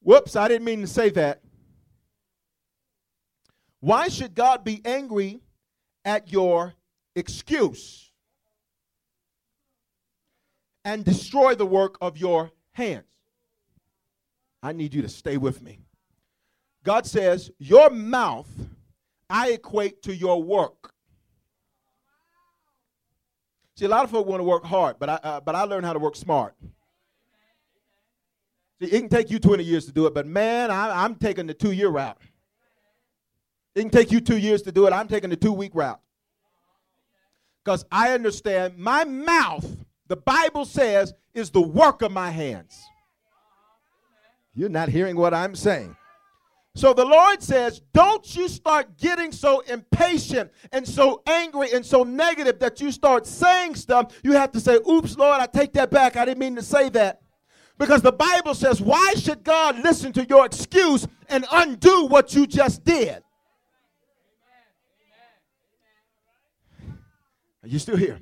whoops, 0.00 0.36
I 0.36 0.48
didn't 0.48 0.64
mean 0.64 0.80
to 0.80 0.86
say 0.86 1.10
that. 1.10 1.40
Why 3.80 4.08
should 4.08 4.34
God 4.34 4.64
be 4.64 4.80
angry 4.84 5.40
at 6.04 6.32
your 6.32 6.74
excuse 7.14 8.10
and 10.84 11.04
destroy 11.04 11.54
the 11.54 11.66
work 11.66 11.98
of 12.00 12.16
your 12.16 12.50
hands? 12.72 13.04
I 14.62 14.72
need 14.72 14.94
you 14.94 15.02
to 15.02 15.08
stay 15.08 15.36
with 15.36 15.60
me. 15.62 15.80
God 16.82 17.06
says, 17.06 17.50
Your 17.58 17.90
mouth 17.90 18.48
I 19.28 19.50
equate 19.50 20.02
to 20.02 20.14
your 20.14 20.42
work. 20.42 20.93
See, 23.76 23.84
a 23.84 23.88
lot 23.88 24.04
of 24.04 24.10
folk 24.10 24.26
want 24.26 24.40
to 24.40 24.44
work 24.44 24.64
hard, 24.64 24.96
but 24.98 25.08
I, 25.08 25.14
uh, 25.14 25.40
but 25.40 25.54
I 25.54 25.62
learned 25.64 25.84
how 25.84 25.92
to 25.92 25.98
work 25.98 26.14
smart. 26.14 26.54
See, 28.80 28.86
it 28.86 29.00
can 29.00 29.08
take 29.08 29.30
you 29.30 29.38
20 29.38 29.64
years 29.64 29.86
to 29.86 29.92
do 29.92 30.06
it, 30.06 30.14
but 30.14 30.26
man, 30.26 30.70
I, 30.70 31.04
I'm 31.04 31.16
taking 31.16 31.46
the 31.46 31.54
two 31.54 31.72
year 31.72 31.88
route. 31.88 32.18
It 33.74 33.80
can 33.80 33.90
take 33.90 34.12
you 34.12 34.20
two 34.20 34.38
years 34.38 34.62
to 34.62 34.72
do 34.72 34.86
it. 34.86 34.92
I'm 34.92 35.08
taking 35.08 35.30
the 35.30 35.36
two 35.36 35.52
week 35.52 35.72
route. 35.74 36.00
Because 37.64 37.84
I 37.90 38.12
understand 38.12 38.78
my 38.78 39.04
mouth, 39.04 39.66
the 40.06 40.16
Bible 40.16 40.64
says, 40.64 41.14
is 41.32 41.50
the 41.50 41.62
work 41.62 42.02
of 42.02 42.12
my 42.12 42.30
hands. 42.30 42.80
You're 44.54 44.68
not 44.68 44.88
hearing 44.88 45.16
what 45.16 45.34
I'm 45.34 45.56
saying. 45.56 45.96
So 46.76 46.92
the 46.92 47.04
Lord 47.04 47.40
says, 47.40 47.80
don't 47.92 48.34
you 48.34 48.48
start 48.48 48.98
getting 48.98 49.30
so 49.30 49.60
impatient 49.60 50.50
and 50.72 50.86
so 50.86 51.22
angry 51.24 51.72
and 51.72 51.86
so 51.86 52.02
negative 52.02 52.58
that 52.58 52.80
you 52.80 52.90
start 52.90 53.26
saying 53.26 53.76
stuff. 53.76 54.12
You 54.24 54.32
have 54.32 54.50
to 54.52 54.60
say, 54.60 54.78
oops, 54.88 55.16
Lord, 55.16 55.40
I 55.40 55.46
take 55.46 55.72
that 55.74 55.90
back. 55.92 56.16
I 56.16 56.24
didn't 56.24 56.40
mean 56.40 56.56
to 56.56 56.62
say 56.62 56.88
that. 56.90 57.20
Because 57.78 58.02
the 58.02 58.12
Bible 58.12 58.54
says, 58.54 58.80
why 58.80 59.14
should 59.16 59.44
God 59.44 59.78
listen 59.80 60.12
to 60.14 60.24
your 60.24 60.46
excuse 60.46 61.06
and 61.28 61.46
undo 61.52 62.06
what 62.06 62.34
you 62.34 62.46
just 62.46 62.84
did? 62.84 63.22
Are 67.62 67.68
you 67.68 67.78
still 67.78 67.96
here? 67.96 68.18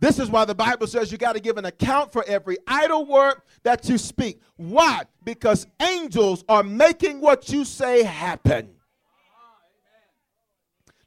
This 0.00 0.20
is 0.20 0.30
why 0.30 0.44
the 0.44 0.54
Bible 0.54 0.86
says 0.86 1.10
you 1.10 1.18
got 1.18 1.34
to 1.34 1.40
give 1.40 1.56
an 1.58 1.64
account 1.64 2.12
for 2.12 2.24
every 2.26 2.56
idle 2.66 3.04
word 3.04 3.42
that 3.64 3.88
you 3.88 3.98
speak. 3.98 4.40
Why? 4.56 5.02
Because 5.24 5.66
angels 5.82 6.44
are 6.48 6.62
making 6.62 7.20
what 7.20 7.48
you 7.48 7.64
say 7.64 8.04
happen. 8.04 8.70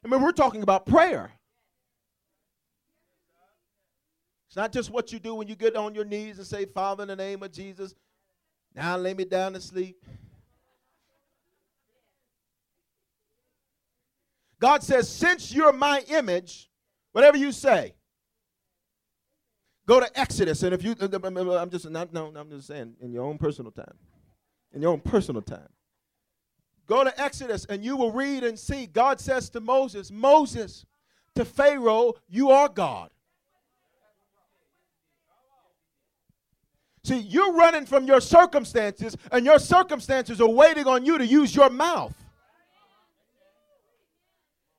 I 0.04 0.08
mean, 0.08 0.20
we're 0.20 0.32
talking 0.32 0.62
about 0.62 0.84
prayer. 0.84 1.30
It's 4.48 4.56
not 4.56 4.72
just 4.72 4.90
what 4.90 5.10
you 5.12 5.18
do 5.18 5.34
when 5.34 5.48
you 5.48 5.56
get 5.56 5.76
on 5.76 5.94
your 5.94 6.04
knees 6.04 6.36
and 6.36 6.46
say, 6.46 6.66
Father, 6.66 7.04
in 7.04 7.08
the 7.08 7.16
name 7.16 7.42
of 7.42 7.50
Jesus, 7.50 7.94
now 8.74 8.98
lay 8.98 9.14
me 9.14 9.24
down 9.24 9.54
to 9.54 9.60
sleep. 9.60 10.04
God 14.60 14.82
says, 14.82 15.08
since 15.08 15.52
you're 15.54 15.72
my 15.72 16.04
image, 16.08 16.70
whatever 17.12 17.38
you 17.38 17.50
say, 17.50 17.94
Go 19.92 20.00
to 20.00 20.18
Exodus, 20.18 20.62
and 20.62 20.72
if 20.72 20.82
you, 20.82 20.96
I'm 20.98 21.68
just 21.68 21.90
not, 21.90 22.14
no, 22.14 22.32
I'm 22.34 22.48
just 22.48 22.66
saying, 22.66 22.94
in 23.02 23.12
your 23.12 23.24
own 23.24 23.36
personal 23.36 23.70
time, 23.70 23.92
in 24.72 24.80
your 24.80 24.90
own 24.90 25.00
personal 25.00 25.42
time. 25.42 25.68
Go 26.86 27.04
to 27.04 27.20
Exodus, 27.20 27.66
and 27.66 27.84
you 27.84 27.98
will 27.98 28.10
read 28.10 28.42
and 28.42 28.58
see. 28.58 28.86
God 28.86 29.20
says 29.20 29.50
to 29.50 29.60
Moses, 29.60 30.10
Moses, 30.10 30.86
to 31.34 31.44
Pharaoh, 31.44 32.14
you 32.26 32.50
are 32.50 32.70
God. 32.70 33.10
See, 37.04 37.18
you're 37.18 37.52
running 37.52 37.84
from 37.84 38.06
your 38.06 38.22
circumstances, 38.22 39.14
and 39.30 39.44
your 39.44 39.58
circumstances 39.58 40.40
are 40.40 40.48
waiting 40.48 40.86
on 40.86 41.04
you 41.04 41.18
to 41.18 41.26
use 41.26 41.54
your 41.54 41.68
mouth. 41.68 42.14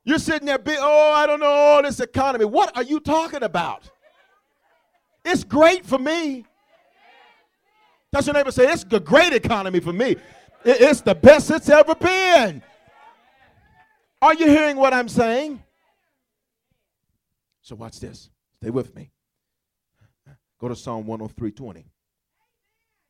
You're 0.02 0.18
sitting 0.18 0.46
there, 0.46 0.58
oh, 0.80 1.12
I 1.14 1.24
don't 1.28 1.38
know, 1.38 1.46
all 1.46 1.82
this 1.84 2.00
economy. 2.00 2.46
What 2.46 2.76
are 2.76 2.82
you 2.82 2.98
talking 2.98 3.44
about? 3.44 3.92
It's 5.24 5.44
great 5.44 5.86
for 5.86 5.98
me. 5.98 6.44
That's 8.12 8.26
your 8.26 8.34
neighbor 8.34 8.52
say, 8.52 8.70
it's 8.70 8.84
a 8.90 9.00
great 9.00 9.32
economy 9.32 9.80
for 9.80 9.92
me. 9.92 10.16
It's 10.64 11.00
the 11.00 11.14
best 11.14 11.50
it's 11.50 11.68
ever 11.68 11.94
been. 11.94 12.62
Are 14.22 14.34
you 14.34 14.46
hearing 14.46 14.76
what 14.76 14.94
I'm 14.94 15.08
saying? 15.08 15.62
So 17.60 17.74
watch 17.74 17.98
this. 18.00 18.30
Stay 18.62 18.70
with 18.70 18.94
me. 18.94 19.10
Go 20.60 20.68
to 20.68 20.76
Psalm 20.76 21.04
103.20. 21.04 21.84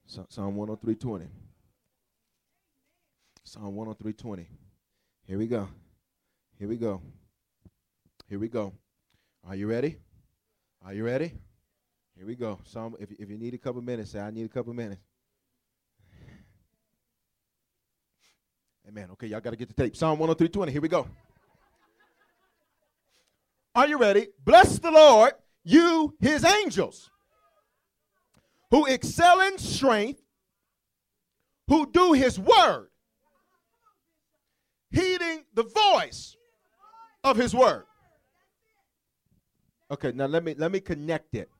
Psalm 0.06 0.56
103.20. 0.56 1.28
Psalm 3.44 3.74
103.20. 3.76 4.46
Here 5.26 5.38
we 5.38 5.46
go. 5.46 5.68
Here 6.58 6.68
we 6.68 6.76
go. 6.76 7.02
Here 8.28 8.38
we 8.38 8.48
go. 8.48 8.72
Are 9.46 9.54
you 9.54 9.66
ready? 9.66 9.98
Are 10.84 10.94
you 10.94 11.04
ready? 11.04 11.34
Here 12.16 12.26
we 12.26 12.36
go. 12.36 12.60
Some, 12.64 12.96
if, 13.00 13.10
if 13.12 13.28
you 13.28 13.36
need 13.36 13.54
a 13.54 13.58
couple 13.58 13.82
minutes, 13.82 14.12
say, 14.12 14.20
I 14.20 14.30
need 14.30 14.46
a 14.46 14.48
couple 14.48 14.72
minutes. 14.72 15.00
Amen. 18.86 19.08
Okay, 19.12 19.26
y'all 19.26 19.40
got 19.40 19.50
to 19.50 19.56
get 19.56 19.68
the 19.68 19.74
tape. 19.74 19.96
Psalm 19.96 20.18
103.20. 20.18 20.70
Here 20.70 20.80
we 20.80 20.88
go. 20.88 21.08
Are 23.74 23.88
you 23.88 23.98
ready? 23.98 24.28
Bless 24.44 24.78
the 24.78 24.90
Lord, 24.90 25.32
you, 25.64 26.14
his 26.20 26.44
angels, 26.44 27.10
who 28.70 28.86
excel 28.86 29.40
in 29.40 29.58
strength, 29.58 30.22
who 31.66 31.90
do 31.90 32.12
his 32.12 32.38
word, 32.38 32.88
heeding 34.92 35.44
the 35.54 35.64
voice 35.64 36.36
of 37.24 37.36
his 37.36 37.54
word. 37.54 37.84
Okay, 39.90 40.12
now 40.12 40.26
let 40.26 40.44
me 40.44 40.54
let 40.56 40.70
me 40.70 40.80
connect 40.80 41.34
it. 41.34 41.50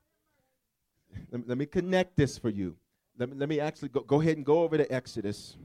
Let 1.31 1.39
me, 1.39 1.45
let 1.47 1.57
me 1.57 1.65
connect 1.65 2.15
this 2.15 2.37
for 2.37 2.49
you. 2.49 2.75
Let 3.17 3.29
me, 3.29 3.35
let 3.37 3.49
me 3.49 3.59
actually 3.59 3.89
go, 3.89 4.01
go 4.01 4.21
ahead 4.21 4.37
and 4.37 4.45
go 4.45 4.63
over 4.63 4.77
to 4.77 4.93
Exodus 4.93 5.57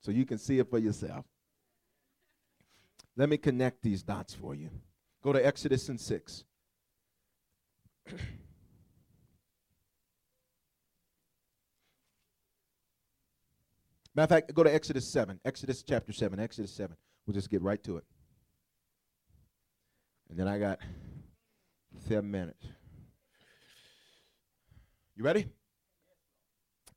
so 0.00 0.10
you 0.10 0.26
can 0.26 0.38
see 0.38 0.58
it 0.58 0.68
for 0.68 0.78
yourself. 0.78 1.24
Let 3.16 3.28
me 3.28 3.36
connect 3.36 3.82
these 3.82 4.02
dots 4.02 4.34
for 4.34 4.54
you. 4.54 4.70
Go 5.22 5.32
to 5.32 5.44
Exodus 5.44 5.88
and 5.88 6.00
6. 6.00 6.44
Matter 14.16 14.24
of 14.24 14.28
fact, 14.28 14.54
go 14.54 14.62
to 14.62 14.72
Exodus 14.72 15.08
7. 15.08 15.40
Exodus 15.44 15.82
chapter 15.82 16.12
7. 16.12 16.38
Exodus 16.38 16.72
7. 16.72 16.96
We'll 17.26 17.34
just 17.34 17.50
get 17.50 17.62
right 17.62 17.82
to 17.84 17.96
it. 17.96 18.04
And 20.28 20.38
then 20.38 20.46
I 20.46 20.58
got 20.58 20.78
seven 22.06 22.30
minutes. 22.30 22.64
You 25.16 25.24
ready? 25.24 25.46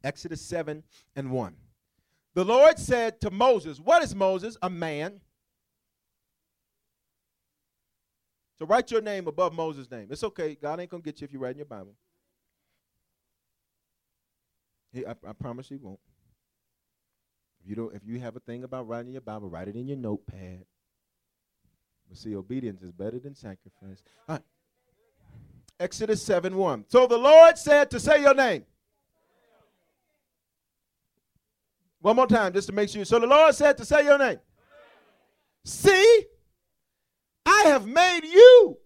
Exodus 0.03 0.41
7 0.41 0.83
and 1.15 1.31
1. 1.31 1.55
The 2.33 2.45
Lord 2.45 2.77
said 2.77 3.19
to 3.21 3.31
Moses, 3.31 3.79
What 3.79 4.03
is 4.03 4.13
Moses? 4.13 4.57
A 4.61 4.69
man. 4.69 5.21
So 8.57 8.65
write 8.65 8.89
your 8.89 9.01
name 9.01 9.27
above 9.27 9.53
Moses' 9.53 9.89
name. 9.89 10.07
It's 10.09 10.23
okay. 10.23 10.55
God 10.55 10.79
ain't 10.79 10.89
going 10.89 11.03
to 11.03 11.05
get 11.05 11.21
you 11.21 11.25
if 11.25 11.33
you 11.33 11.39
write 11.39 11.51
in 11.51 11.57
your 11.57 11.65
Bible. 11.65 11.93
He, 14.91 15.05
I, 15.05 15.11
I 15.11 15.33
promise 15.33 15.69
he 15.69 15.77
won't. 15.77 15.99
If 17.61 17.69
you 17.69 17.75
don't, 17.75 17.93
if 17.93 18.01
you 18.05 18.19
have 18.19 18.35
a 18.35 18.39
thing 18.39 18.63
about 18.63 18.87
writing 18.87 19.11
your 19.11 19.21
Bible, 19.21 19.49
write 19.49 19.67
it 19.67 19.75
in 19.75 19.87
your 19.87 19.97
notepad. 19.97 20.65
But 22.07 22.17
see, 22.17 22.35
obedience 22.35 22.81
is 22.81 22.91
better 22.91 23.19
than 23.19 23.35
sacrifice. 23.35 24.01
All 24.27 24.35
right. 24.35 24.41
Exodus 25.79 26.23
7 26.23 26.55
1. 26.55 26.85
So 26.87 27.07
the 27.07 27.17
Lord 27.17 27.57
said 27.57 27.91
to 27.91 27.99
say 27.99 28.21
your 28.21 28.33
name. 28.33 28.65
One 31.99 32.15
more 32.15 32.27
time, 32.27 32.53
just 32.53 32.67
to 32.67 32.73
make 32.73 32.89
sure. 32.89 33.05
So 33.05 33.19
the 33.19 33.27
Lord 33.27 33.53
said 33.53 33.77
to 33.77 33.85
say 33.85 34.05
your 34.05 34.17
name. 34.17 34.39
See, 35.65 36.23
I 37.45 37.63
have 37.65 37.85
made 37.85 38.21
you 38.23 38.77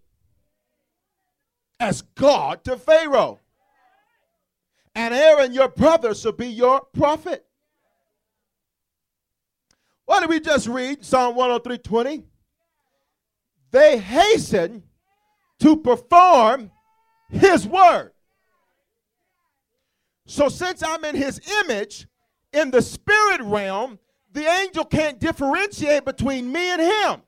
as 1.80 2.01
God 2.01 2.63
to 2.63 2.77
Pharaoh. 2.77 3.39
And 4.93 5.13
Aaron, 5.13 5.54
your 5.54 5.69
brother, 5.69 6.13
shall 6.13 6.32
be 6.32 6.47
your 6.47 6.82
prophet. 6.93 7.45
What 10.06 10.21
did 10.21 10.30
we 10.30 10.39
just 10.39 10.67
read? 10.67 11.06
Psalm 11.06 11.36
103 11.36 11.77
20. 11.77 12.23
They 13.71 13.97
hasten 13.97 14.84
to 15.60 15.77
perform 15.77 16.71
his 17.31 17.67
word. 17.67 18.11
So, 20.25 20.49
since 20.49 20.83
I'm 20.83 21.03
in 21.03 21.15
his 21.15 21.41
image 21.63 22.07
in 22.53 22.71
the 22.71 22.81
spirit 22.81 23.41
realm, 23.41 23.99
the 24.31 24.45
angel 24.45 24.85
can't 24.85 25.19
differentiate 25.19 26.05
between 26.05 26.51
me 26.51 26.69
and 26.69 26.81
him. 26.81 27.21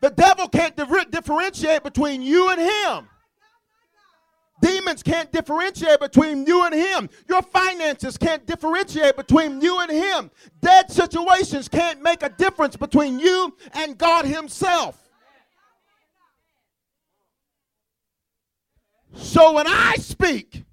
The 0.00 0.10
devil 0.10 0.48
can't 0.48 0.76
differentiate 1.10 1.82
between 1.82 2.20
you 2.20 2.50
and 2.50 2.60
him. 2.60 3.08
Demons 4.60 5.02
can't 5.02 5.32
differentiate 5.32 5.98
between 5.98 6.46
you 6.46 6.64
and 6.64 6.74
him. 6.74 7.08
Your 7.28 7.42
finances 7.42 8.16
can't 8.16 8.46
differentiate 8.46 9.16
between 9.16 9.60
you 9.60 9.80
and 9.80 9.90
him. 9.90 10.30
Dead 10.60 10.90
situations 10.90 11.68
can't 11.68 12.02
make 12.02 12.22
a 12.22 12.28
difference 12.28 12.76
between 12.76 13.18
you 13.18 13.56
and 13.72 13.98
God 13.98 14.26
himself. 14.26 15.03
So 19.16 19.52
when 19.52 19.66
I 19.66 19.96
speak, 19.96 20.64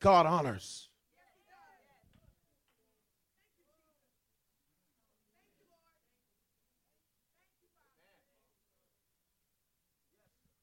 God 0.00 0.26
honors. 0.26 0.90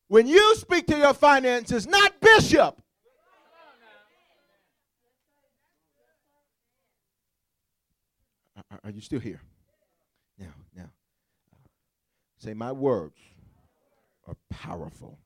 When 0.07 0.27
you 0.27 0.55
speak 0.57 0.87
to 0.87 0.97
your 0.97 1.13
finances, 1.13 1.87
not 1.87 2.19
bishop. 2.19 2.81
Uh, 8.57 8.61
uh, 8.69 8.77
are 8.83 8.91
you 8.91 8.99
still 8.99 9.21
here? 9.21 9.41
Say, 12.41 12.55
my 12.55 12.71
words 12.71 13.19
are 14.27 14.35
powerful. 14.49 15.19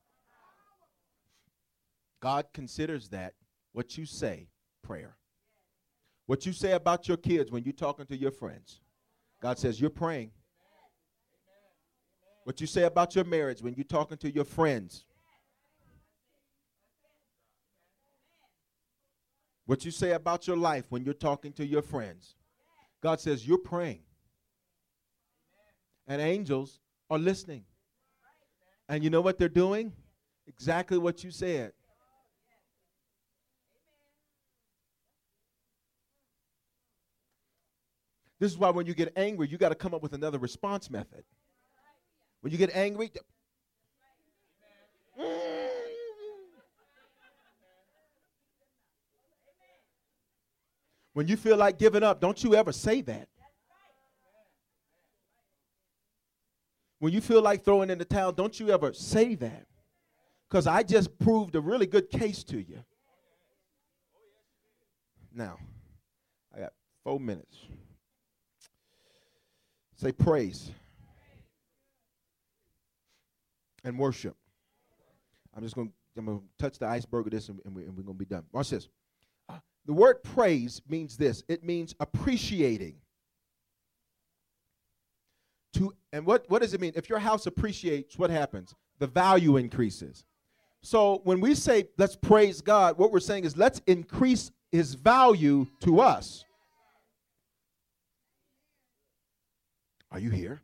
God 2.20 2.44
considers 2.52 3.08
that 3.08 3.32
what 3.72 3.96
you 3.96 4.04
say 4.04 4.48
prayer. 4.82 5.16
What 6.26 6.44
you 6.44 6.52
say 6.52 6.72
about 6.72 7.08
your 7.08 7.16
kids 7.16 7.50
when 7.50 7.64
you're 7.64 7.72
talking 7.72 8.04
to 8.06 8.16
your 8.18 8.32
friends. 8.32 8.80
God 9.40 9.58
says 9.58 9.80
you're 9.80 9.88
praying. 9.88 10.30
What 12.44 12.60
you 12.60 12.66
say 12.66 12.82
about 12.82 13.14
your 13.14 13.24
marriage 13.24 13.62
when 13.62 13.72
you're 13.72 13.84
talking 13.84 14.18
to 14.18 14.30
your 14.30 14.44
friends. 14.44 15.06
What 19.64 19.86
you 19.86 19.90
say 19.90 20.10
about 20.12 20.46
your 20.46 20.58
life 20.58 20.84
when 20.90 21.02
you're 21.02 21.14
talking 21.14 21.54
to 21.54 21.64
your 21.64 21.80
friends. 21.80 22.34
God 23.02 23.20
says 23.20 23.48
you're 23.48 23.56
praying. 23.56 24.02
And 26.06 26.20
angels 26.20 26.80
are 27.10 27.18
listening. 27.18 27.64
And 28.88 29.02
you 29.02 29.10
know 29.10 29.20
what 29.20 29.38
they're 29.38 29.48
doing? 29.48 29.92
Exactly 30.46 30.98
what 30.98 31.24
you 31.24 31.30
said. 31.30 31.72
This 38.38 38.52
is 38.52 38.58
why 38.58 38.70
when 38.70 38.86
you 38.86 38.94
get 38.94 39.12
angry, 39.16 39.48
you 39.48 39.56
got 39.56 39.70
to 39.70 39.74
come 39.74 39.94
up 39.94 40.02
with 40.02 40.12
another 40.12 40.38
response 40.38 40.90
method. 40.90 41.24
When 42.42 42.52
you 42.52 42.58
get 42.58 42.70
angry, 42.74 43.10
when 51.14 51.26
you 51.26 51.36
feel 51.36 51.56
like 51.56 51.78
giving 51.78 52.02
up, 52.02 52.20
don't 52.20 52.44
you 52.44 52.54
ever 52.54 52.72
say 52.72 53.00
that. 53.02 53.28
When 56.98 57.12
you 57.12 57.20
feel 57.20 57.42
like 57.42 57.64
throwing 57.64 57.90
in 57.90 57.98
the 57.98 58.04
towel, 58.04 58.32
don't 58.32 58.58
you 58.58 58.70
ever 58.70 58.92
say 58.92 59.34
that. 59.36 59.66
Because 60.48 60.66
I 60.66 60.82
just 60.82 61.18
proved 61.18 61.54
a 61.56 61.60
really 61.60 61.86
good 61.86 62.08
case 62.08 62.44
to 62.44 62.58
you. 62.58 62.84
Now, 65.34 65.58
I 66.54 66.60
got 66.60 66.72
four 67.04 67.20
minutes. 67.20 67.58
Say 69.96 70.12
praise 70.12 70.70
and 73.84 73.98
worship. 73.98 74.36
I'm 75.54 75.62
just 75.62 75.74
going 75.74 75.88
to 75.88 75.94
I'm 76.18 76.24
going 76.24 76.38
to 76.38 76.44
touch 76.58 76.78
the 76.78 76.86
iceberg 76.86 77.26
of 77.26 77.32
this 77.32 77.48
and, 77.48 77.60
we, 77.74 77.82
are 77.82 77.86
going 77.86 78.06
to 78.06 78.14
be 78.14 78.24
done. 78.24 78.44
Watch 78.50 78.70
this. 78.70 78.88
Uh, 79.50 79.58
the 79.84 79.92
word 79.92 80.22
praise 80.22 80.80
means 80.88 81.16
this 81.16 81.42
it 81.48 81.62
means 81.62 81.94
appreciating. 82.00 82.96
To, 85.76 85.94
and 86.12 86.24
what, 86.24 86.48
what 86.48 86.62
does 86.62 86.74
it 86.74 86.80
mean? 86.80 86.92
If 86.94 87.08
your 87.08 87.18
house 87.18 87.46
appreciates, 87.46 88.18
what 88.18 88.30
happens? 88.30 88.74
The 88.98 89.06
value 89.06 89.56
increases. 89.56 90.24
So 90.82 91.20
when 91.24 91.40
we 91.40 91.54
say 91.54 91.88
let's 91.98 92.16
praise 92.16 92.60
God, 92.60 92.96
what 92.96 93.12
we're 93.12 93.20
saying 93.20 93.44
is 93.44 93.56
let's 93.56 93.80
increase 93.86 94.50
his 94.70 94.94
value 94.94 95.66
to 95.80 96.00
us. 96.00 96.44
Are 100.10 100.18
you 100.18 100.30
here? 100.30 100.62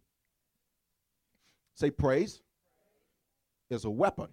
Say 1.74 1.90
praise 1.90 2.40
is 3.68 3.84
a 3.84 3.90
weapon. 3.90 4.28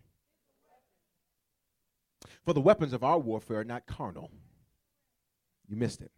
For 2.45 2.53
the 2.53 2.61
weapons 2.61 2.93
of 2.93 3.03
our 3.03 3.19
warfare 3.19 3.59
are 3.59 3.63
not 3.65 3.85
carnal. 3.85 4.31
You 5.67 5.75
missed 5.75 6.01
it. 6.01 6.11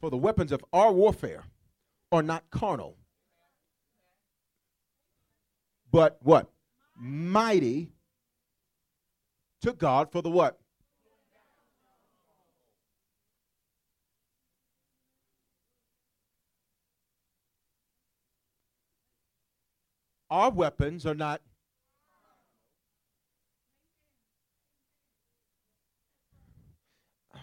For 0.00 0.10
the 0.10 0.16
weapons 0.16 0.52
of 0.52 0.64
our 0.72 0.92
warfare 0.92 1.44
are 2.12 2.22
not 2.22 2.44
carnal. 2.50 2.96
But 5.90 6.18
what? 6.22 6.50
Mighty 6.96 7.92
to 9.62 9.72
God 9.72 10.12
for 10.12 10.22
the 10.22 10.30
what? 10.30 10.58
Our 20.30 20.50
weapons 20.50 21.06
are 21.06 21.14
not 21.14 21.40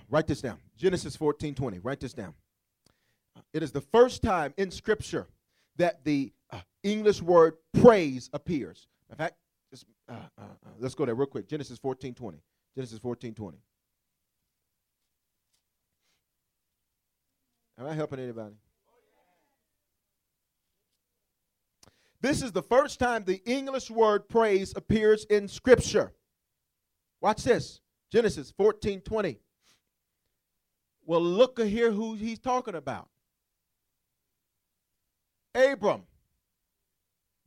Write 0.10 0.28
this 0.28 0.42
down. 0.42 0.58
Genesis 0.78 1.16
14 1.16 1.54
20. 1.54 1.80
Write 1.80 2.00
this 2.00 2.14
down. 2.14 2.34
It 3.54 3.62
is 3.62 3.72
the 3.72 3.82
first 3.82 4.24
time 4.24 4.54
in 4.58 4.72
Scripture 4.72 5.28
that 5.76 6.04
the 6.04 6.32
English 6.92 7.22
word 7.22 7.54
praise 7.82 8.30
appears. 8.34 8.88
In 9.10 9.16
fact, 9.16 9.36
uh, 10.10 10.14
uh, 10.14 10.42
uh, 10.42 10.44
let's 10.80 10.96
go 10.96 11.06
there 11.06 11.16
real 11.16 11.28
quick. 11.28 11.48
Genesis 11.48 11.78
14 11.78 12.14
20. 12.14 12.38
Genesis 12.76 13.00
14 13.00 13.34
20. 13.34 13.58
Am 17.80 17.88
I 17.88 17.94
helping 17.94 18.20
anybody? 18.20 18.56
This 22.20 22.42
is 22.42 22.52
the 22.52 22.64
first 22.64 23.00
time 23.00 23.24
the 23.24 23.42
English 23.46 23.92
word 23.92 24.28
praise 24.28 24.74
appears 24.76 25.26
in 25.26 25.48
Scripture. 25.48 26.14
Watch 27.22 27.44
this 27.44 27.82
Genesis 28.12 28.52
14 28.58 29.02
20. 29.02 29.40
Well, 31.06 31.22
look 31.22 31.62
here 31.62 31.92
who 31.92 32.16
he's 32.16 32.40
talking 32.40 32.76
about 32.76 33.08
Abram, 35.56 36.04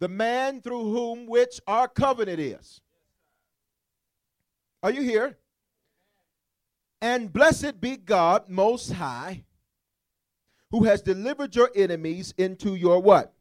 the 0.01 0.09
man 0.09 0.61
through 0.61 0.93
whom 0.93 1.27
which 1.27 1.61
our 1.67 1.87
covenant 1.87 2.41
is. 2.41 2.81
Are 4.83 4.91
you 4.91 5.03
here? 5.03 5.39
And 7.01 7.33
blessed 7.33 7.81
be 7.81 7.97
God 7.97 8.49
most 8.49 8.93
high, 8.93 9.45
who 10.71 10.85
has 10.85 11.01
delivered 11.01 11.55
your 11.55 11.71
enemies 11.75 12.35
into 12.37 12.75
your 12.75 13.01
what? 13.01 13.33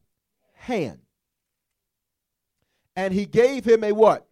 Hand 0.54 1.00
and 2.96 3.14
he 3.14 3.24
gave 3.24 3.64
him 3.64 3.82
a 3.84 3.92
what? 3.92 4.26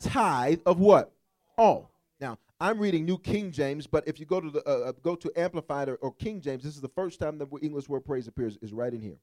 Tithe 0.00 0.60
of 0.66 0.78
what? 0.78 1.12
All. 1.56 1.90
Now, 2.20 2.38
I'm 2.60 2.78
reading 2.78 3.06
New 3.06 3.16
King 3.16 3.50
James, 3.50 3.86
but 3.86 4.06
if 4.06 4.20
you 4.20 4.26
go 4.26 4.38
to 4.38 4.50
the 4.50 4.62
uh, 4.68 4.90
uh, 4.90 4.92
go 5.02 5.16
to 5.16 5.32
Amplified 5.36 5.88
or, 5.88 5.94
or, 5.96 6.12
King 6.12 6.42
James, 6.42 6.62
this 6.62 6.74
is 6.74 6.82
the 6.82 6.90
first 6.90 7.18
time 7.18 7.38
the 7.38 7.46
English 7.62 7.88
word 7.88 8.04
praise 8.04 8.28
appears 8.28 8.58
is 8.60 8.74
right 8.74 8.92
in 8.92 9.00
here. 9.00 9.16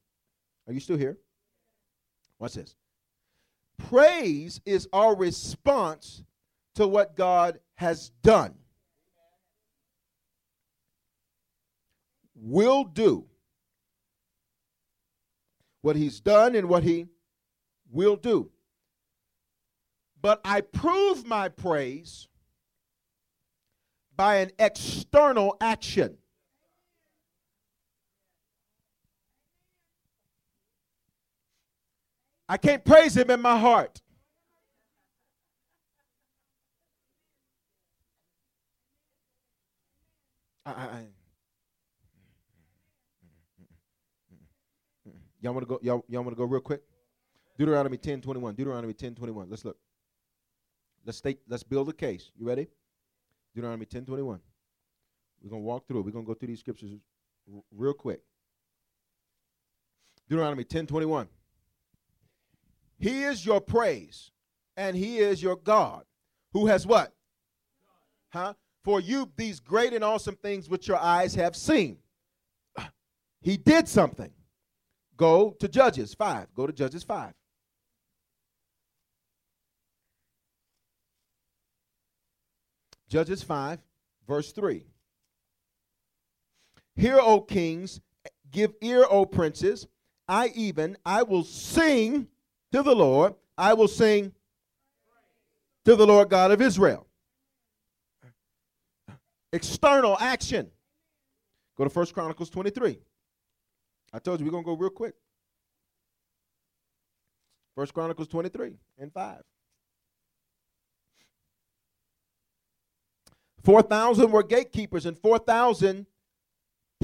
Are 0.68 0.74
you 0.74 0.80
still 0.80 0.98
here? 0.98 1.18
Watch 2.44 2.56
this. 2.56 2.76
Praise 3.78 4.60
is 4.66 4.90
our 4.92 5.16
response 5.16 6.24
to 6.76 6.86
what 6.86 7.16
God 7.16 7.62
has 7.76 8.10
done. 8.22 8.56
Will 12.36 12.84
do 12.84 13.24
what 15.84 15.96
he's 15.96 16.20
done 16.20 16.54
and 16.56 16.68
what 16.68 16.84
he 16.84 17.06
will 17.90 18.18
do. 18.18 18.52
But 20.22 20.42
I 20.44 20.60
prove 20.60 21.26
my 21.26 21.48
praise 21.48 22.28
by 24.18 24.40
an 24.40 24.52
external 24.60 25.56
action. 25.62 26.18
I 32.48 32.58
can't 32.58 32.84
praise 32.84 33.16
him 33.16 33.30
in 33.32 33.42
my 33.42 33.58
heart. 33.58 34.02
I, 40.66 40.72
I, 40.72 41.04
y'all 45.42 45.54
want 45.54 45.68
to 45.68 45.70
go? 45.70 45.80
Y'all, 45.82 46.06
y'all 46.08 46.24
want 46.24 46.36
to 46.36 46.38
go 46.38 46.46
real 46.46 46.62
quick? 46.62 46.82
Deuteronomy 47.58 47.98
10 47.98 48.22
21. 48.22 48.56
Deuteronomy 48.56 48.94
10 48.94 49.16
21. 49.16 49.50
Let's 49.50 49.66
look. 49.66 49.78
Let's 51.06 51.18
state, 51.18 51.40
let's 51.48 51.64
build 51.64 51.90
a 51.90 51.94
case. 51.94 52.32
You 52.38 52.48
ready? 52.48 52.68
Deuteronomy 53.54 53.86
10 53.86 54.06
21. 54.06 54.40
We're 55.44 55.50
going 55.50 55.62
to 55.62 55.66
walk 55.66 55.88
through 55.88 56.00
it. 56.00 56.06
We're 56.06 56.12
going 56.12 56.26
to 56.26 56.28
go 56.28 56.34
through 56.34 56.48
these 56.48 56.60
scriptures 56.62 56.92
r- 57.54 57.62
real 57.76 57.94
quick. 57.94 58.22
Deuteronomy 60.30 60.64
10 60.64 60.88
21. 60.88 61.28
He 62.98 63.24
is 63.24 63.46
your 63.46 63.62
praise, 63.62 64.32
and 64.78 64.96
he 64.96 65.18
is 65.18 65.42
your 65.42 65.56
God, 65.58 66.04
who 66.54 66.68
has 66.68 66.88
what? 66.88 67.14
Huh? 68.30 68.54
For 68.84 69.00
you, 69.00 69.30
these 69.36 69.60
great 69.60 69.94
and 69.94 70.04
awesome 70.04 70.36
things 70.36 70.70
which 70.70 70.88
your 70.88 70.98
eyes 70.98 71.36
have 71.36 71.56
seen. 71.56 71.98
He 73.42 73.58
did 73.58 73.88
something. 73.88 74.32
Go 75.18 75.52
to 75.60 75.68
Judges 75.68 76.14
5. 76.14 76.48
Go 76.56 76.66
to 76.66 76.74
Judges 76.74 77.04
5. 77.04 77.34
Judges 83.10 83.44
5, 83.44 83.80
verse 84.28 84.52
3. 84.54 84.88
Hear, 86.96 87.20
O 87.20 87.42
kings, 87.42 88.02
give 88.50 88.74
ear, 88.82 89.06
O 89.08 89.26
princes. 89.26 89.88
I 90.28 90.52
even, 90.56 90.98
I 91.06 91.24
will 91.24 91.44
sing 91.44 92.28
to 92.74 92.84
the 92.84 92.94
Lord. 92.94 93.36
I 93.58 93.74
will 93.74 93.88
sing 93.88 94.34
to 95.86 95.96
the 95.96 96.06
Lord 96.06 96.30
God 96.30 96.52
of 96.52 96.62
Israel. 96.62 97.08
External 99.54 100.18
action. 100.20 100.70
Go 101.78 101.84
to 101.84 101.90
First 101.90 102.14
Chronicles 102.14 102.50
23. 102.50 102.98
I 104.12 104.20
told 104.20 104.40
you 104.40 104.46
we're 104.46 104.52
going 104.52 104.64
to 104.64 104.68
go 104.68 104.76
real 104.76 104.90
quick. 104.90 105.14
First 107.76 107.94
Chronicles 107.94 108.28
23 108.28 108.74
and 109.00 109.14
5. 109.14 109.42
4,000 113.64 114.32
were 114.32 114.44
gatekeepers 114.44 115.06
and 115.06 115.18
4,000 115.18 116.06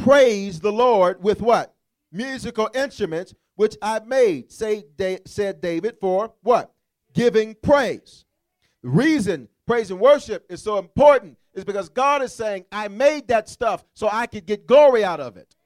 praised 0.01 0.61
the 0.61 0.71
Lord 0.71 1.23
with 1.23 1.41
what? 1.41 1.73
Musical 2.11 2.69
instruments 2.73 3.33
which 3.59 3.75
I 3.81 3.99
made, 3.99 4.53
say, 4.53 4.85
da- 4.95 5.19
said 5.25 5.59
David, 5.59 5.97
for 5.99 6.31
what? 6.43 6.71
Giving 7.13 7.55
praise. 7.61 8.23
The 8.83 8.87
reason 8.87 9.49
praise 9.67 9.91
and 9.91 9.99
worship 9.99 10.45
is 10.49 10.63
so 10.63 10.77
important 10.77 11.37
is 11.53 11.65
because 11.65 11.89
God 11.89 12.21
is 12.21 12.31
saying, 12.33 12.63
I 12.71 12.87
made 12.87 13.27
that 13.27 13.49
stuff 13.49 13.83
so 13.93 14.07
I 14.09 14.27
could 14.27 14.45
get 14.45 14.65
glory 14.65 15.03
out 15.03 15.19
of 15.19 15.35
it. 15.35 15.57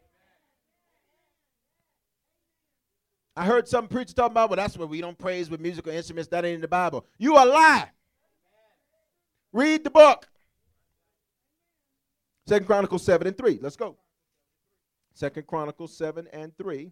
I 3.35 3.45
heard 3.45 3.67
some 3.67 3.87
preacher 3.87 4.15
talking 4.15 4.31
about, 4.31 4.49
well, 4.49 4.57
that's 4.57 4.75
what 4.75 4.89
we 4.89 4.99
don't 4.99 5.19
praise 5.19 5.51
with 5.51 5.61
musical 5.61 5.91
instruments. 5.91 6.29
That 6.29 6.45
ain't 6.45 6.55
in 6.55 6.61
the 6.61 6.67
Bible. 6.67 7.05
You 7.19 7.35
a 7.35 7.45
lie. 7.45 7.91
Read 9.51 9.83
the 9.83 9.91
book. 9.91 10.27
Second 12.47 12.65
Chronicles 12.65 13.05
7 13.05 13.27
and 13.27 13.37
3. 13.37 13.59
Let's 13.61 13.75
go. 13.75 13.97
Second 15.13 15.45
Chronicles 15.45 15.95
7 15.95 16.27
and 16.33 16.57
3. 16.57 16.91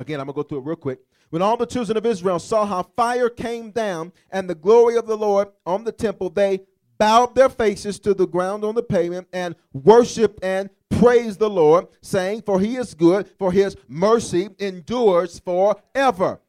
Again, 0.00 0.18
I'm 0.18 0.26
going 0.26 0.34
to 0.34 0.42
go 0.42 0.48
through 0.48 0.58
it 0.58 0.64
real 0.64 0.76
quick. 0.76 1.00
When 1.28 1.42
all 1.42 1.58
the 1.58 1.66
children 1.66 1.96
of 1.96 2.06
Israel 2.06 2.38
saw 2.38 2.64
how 2.64 2.82
fire 2.82 3.28
came 3.28 3.70
down 3.70 4.12
and 4.30 4.48
the 4.48 4.54
glory 4.54 4.96
of 4.96 5.06
the 5.06 5.16
Lord 5.16 5.48
on 5.66 5.84
the 5.84 5.92
temple, 5.92 6.30
they 6.30 6.60
bowed 6.98 7.34
their 7.34 7.50
faces 7.50 8.00
to 8.00 8.14
the 8.14 8.26
ground 8.26 8.64
on 8.64 8.74
the 8.74 8.82
pavement 8.82 9.28
and 9.32 9.54
worshiped 9.72 10.42
and 10.42 10.70
praised 10.88 11.38
the 11.38 11.50
Lord, 11.50 11.86
saying, 12.02 12.42
For 12.42 12.58
he 12.58 12.76
is 12.76 12.94
good, 12.94 13.28
for 13.38 13.52
his 13.52 13.76
mercy 13.88 14.48
endures 14.58 15.38
forever. 15.38 16.40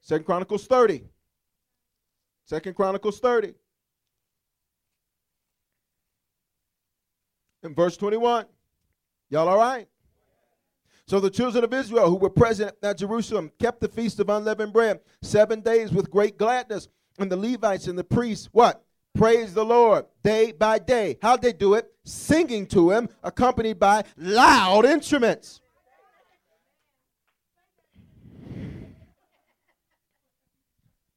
Second 0.00 0.24
Chronicles 0.24 0.66
30. 0.66 1.04
Second 2.44 2.74
Chronicles 2.74 3.20
30. 3.20 3.54
In 7.62 7.74
verse 7.74 7.96
21. 7.96 8.46
Y'all 9.30 9.48
all 9.48 9.58
right? 9.58 9.88
So 11.08 11.18
the 11.20 11.30
children 11.30 11.64
of 11.64 11.72
Israel 11.72 12.10
who 12.10 12.16
were 12.16 12.28
present 12.28 12.76
at 12.82 12.98
Jerusalem 12.98 13.50
kept 13.58 13.80
the 13.80 13.88
feast 13.88 14.20
of 14.20 14.28
unleavened 14.28 14.74
bread 14.74 15.00
seven 15.22 15.62
days 15.62 15.90
with 15.90 16.10
great 16.10 16.36
gladness. 16.36 16.86
And 17.18 17.32
the 17.32 17.36
Levites 17.36 17.86
and 17.86 17.98
the 17.98 18.04
priests, 18.04 18.50
what? 18.52 18.84
Praise 19.14 19.54
the 19.54 19.64
Lord 19.64 20.04
day 20.22 20.52
by 20.52 20.78
day. 20.78 21.16
How'd 21.22 21.40
they 21.40 21.54
do 21.54 21.72
it? 21.74 21.90
Singing 22.04 22.66
to 22.66 22.90
him, 22.90 23.08
accompanied 23.22 23.78
by 23.78 24.04
loud 24.18 24.84
instruments. 24.84 25.62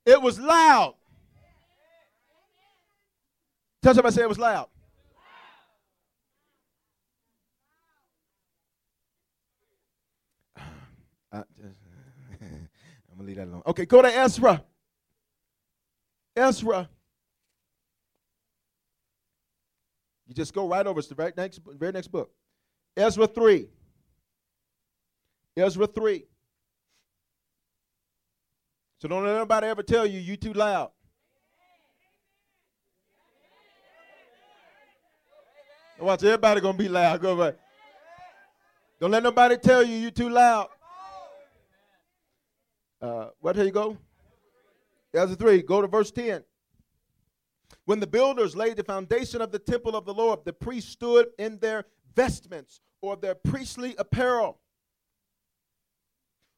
It 0.05 0.21
was 0.21 0.39
loud. 0.39 0.95
Tell 3.83 3.93
somebody 3.93 4.15
say 4.15 4.21
it 4.21 4.29
was 4.29 4.39
loud. 4.39 4.70
I, 11.31 11.37
am 11.37 11.45
gonna 13.09 13.27
leave 13.27 13.37
that 13.37 13.47
alone. 13.47 13.63
Okay, 13.67 13.85
go 13.85 14.01
to 14.01 14.07
Ezra. 14.07 14.63
Ezra. 16.35 16.89
You 20.27 20.35
just 20.35 20.53
go 20.53 20.67
right 20.67 20.85
over. 20.85 20.99
It's 20.99 21.07
the 21.09 21.15
very 21.15 21.33
next, 21.35 21.59
very 21.65 21.91
next 21.91 22.07
book. 22.07 22.31
Ezra 22.95 23.27
3. 23.27 23.67
Ezra 25.57 25.87
3. 25.87 26.25
So 28.99 29.07
don't 29.07 29.23
let 29.25 29.35
anybody 29.35 29.67
ever 29.67 29.83
tell 29.83 30.05
you 30.05 30.19
you 30.19 30.37
too 30.37 30.53
loud. 30.53 30.91
Watch 35.99 36.23
everybody 36.23 36.61
gonna 36.61 36.77
be 36.77 36.87
loud. 36.87 37.21
Go 37.21 37.35
right. 37.35 37.55
Don't 38.99 39.11
let 39.11 39.21
nobody 39.21 39.57
tell 39.57 39.83
you 39.83 39.95
you 39.95 40.11
too 40.11 40.29
loud. 40.29 40.69
Uh, 43.01 43.29
what 43.39 43.55
here 43.55 43.65
you 43.65 43.71
go? 43.71 43.97
Ezra 45.13 45.35
3. 45.35 45.61
Go 45.63 45.81
to 45.81 45.87
verse 45.87 46.11
10. 46.11 46.43
When 47.85 47.99
the 47.99 48.07
builders 48.07 48.55
laid 48.55 48.77
the 48.77 48.83
foundation 48.83 49.41
of 49.41 49.51
the 49.51 49.59
temple 49.59 49.95
of 49.95 50.05
the 50.05 50.13
Lord, 50.13 50.45
the 50.45 50.53
priests 50.53 50.91
stood 50.91 51.27
in 51.39 51.57
their 51.59 51.85
vestments 52.15 52.79
or 53.01 53.15
their 53.15 53.35
priestly 53.35 53.95
apparel 53.97 54.59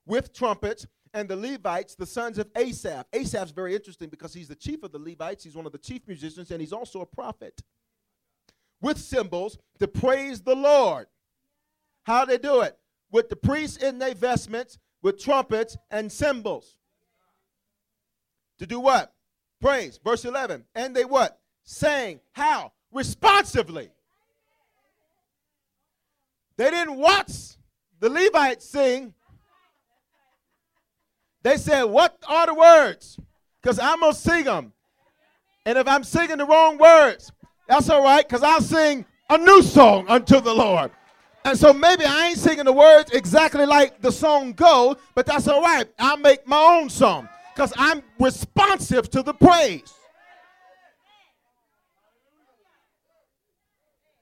with 0.06 0.34
trumpets, 0.34 0.86
and 1.13 1.29
the 1.29 1.36
Levites, 1.36 1.95
the 1.95 2.06
sons 2.06 2.38
of 2.39 2.49
Asaph. 2.56 3.06
Asaph's 3.13 3.51
very 3.51 3.75
interesting 3.75 4.10
because 4.10 4.34
he's 4.34 4.47
the 4.47 4.56
chief 4.56 4.84
of 4.84 4.91
the 4.91 4.99
Levites, 4.99 5.43
he's 5.43 5.56
one 5.56 5.65
of 5.65 5.71
the 5.71 5.77
chief 5.77 6.01
musicians, 6.08 6.51
and 6.51 6.60
he's 6.60 6.73
also 6.73 7.01
a 7.01 7.06
prophet. 7.06 7.62
With 8.82 8.97
cymbals 8.97 9.58
to 9.79 9.88
praise 9.88 10.41
the 10.41 10.56
Lord. 10.56 11.08
How 12.03 12.25
they 12.25 12.38
do 12.38 12.62
it? 12.62 12.77
With 13.12 13.29
the 13.29 13.36
priests 13.36 13.77
in 13.77 13.99
their 13.99 14.15
vestments, 14.15 14.79
with 15.03 15.21
trumpets 15.21 15.77
and 15.91 16.11
cymbals. 16.11 16.75
To 18.57 18.65
do 18.65 18.79
what? 18.79 19.13
Praise. 19.61 19.99
Verse 20.03 20.25
11. 20.25 20.63
And 20.73 20.95
they 20.95 21.05
what? 21.05 21.39
Sang. 21.63 22.21
How? 22.31 22.71
Responsively. 22.91 23.89
They 26.57 26.71
didn't 26.71 26.95
watch 26.95 27.57
the 27.99 28.09
Levites 28.09 28.69
sing. 28.69 29.13
They 31.41 31.57
said, 31.57 31.83
What 31.83 32.17
are 32.27 32.47
the 32.47 32.53
words? 32.53 33.19
Because 33.61 33.79
I'm 33.79 33.99
going 33.99 34.13
to 34.13 34.17
sing 34.19 34.45
them. 34.45 34.73
And 35.65 35.77
if 35.77 35.87
I'm 35.87 36.03
singing 36.03 36.37
the 36.37 36.45
wrong 36.45 36.77
words, 36.77 37.31
that's 37.67 37.89
all 37.89 38.03
right, 38.03 38.27
because 38.27 38.43
I'll 38.43 38.61
sing 38.61 39.05
a 39.29 39.37
new 39.37 39.63
song 39.63 40.05
unto 40.07 40.41
the 40.41 40.53
Lord. 40.53 40.91
And 41.45 41.58
so 41.58 41.73
maybe 41.73 42.06
I 42.06 42.27
ain't 42.27 42.38
singing 42.38 42.65
the 42.65 42.73
words 42.73 43.12
exactly 43.12 43.65
like 43.65 44.01
the 44.01 44.12
song 44.12 44.53
go, 44.53 44.95
but 45.13 45.25
that's 45.25 45.47
all 45.47 45.62
right. 45.62 45.88
I'll 45.99 46.17
make 46.17 46.47
my 46.47 46.79
own 46.79 46.89
song 46.89 47.27
because 47.53 47.73
I'm 47.77 48.01
responsive 48.19 49.10
to 49.12 49.23
the 49.23 49.34
praise. 49.34 49.93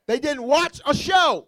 They 0.08 0.20
didn't 0.20 0.44
watch 0.44 0.82
a 0.86 0.96
show. 0.96 1.48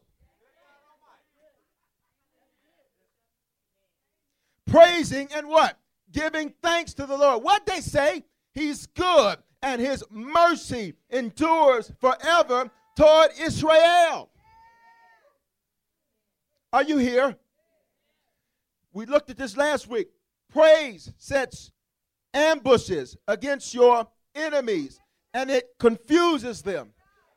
Praising 4.67 5.27
and 5.35 5.47
what? 5.47 5.77
Giving 6.11 6.53
thanks 6.61 6.93
to 6.93 7.05
the 7.05 7.17
Lord. 7.17 7.43
What 7.43 7.65
they 7.65 7.81
say? 7.81 8.23
He's 8.53 8.85
good 8.85 9.37
and 9.63 9.81
his 9.81 10.03
mercy 10.11 10.93
endures 11.09 11.91
forever 11.99 12.69
toward 12.95 13.31
Israel. 13.39 14.29
Are 16.73 16.81
you 16.81 16.97
here? 16.97 17.37
We 18.93 19.05
looked 19.05 19.29
at 19.29 19.37
this 19.37 19.55
last 19.55 19.87
week. 19.87 20.07
Praise 20.51 21.13
sets 21.19 21.71
ambushes 22.33 23.15
against 23.27 23.75
your 23.75 24.07
enemies 24.33 24.99
and 25.35 25.51
it 25.51 25.67
confuses 25.79 26.63
them. 26.63 26.89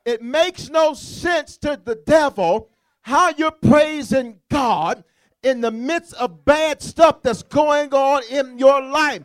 It 0.05 0.23
makes 0.23 0.69
no 0.69 0.95
sense 0.95 1.55
to 1.57 1.79
the 1.83 2.01
devil 2.07 2.69
how 3.01 3.31
you're 3.37 3.51
praising 3.51 4.39
God 4.49 5.03
in 5.43 5.61
the 5.61 5.71
midst 5.71 6.15
of 6.15 6.43
bad 6.43 6.81
stuff 6.81 7.21
that's 7.21 7.43
going 7.43 7.93
on 7.93 8.23
in 8.31 8.57
your 8.57 8.81
life. 8.81 9.23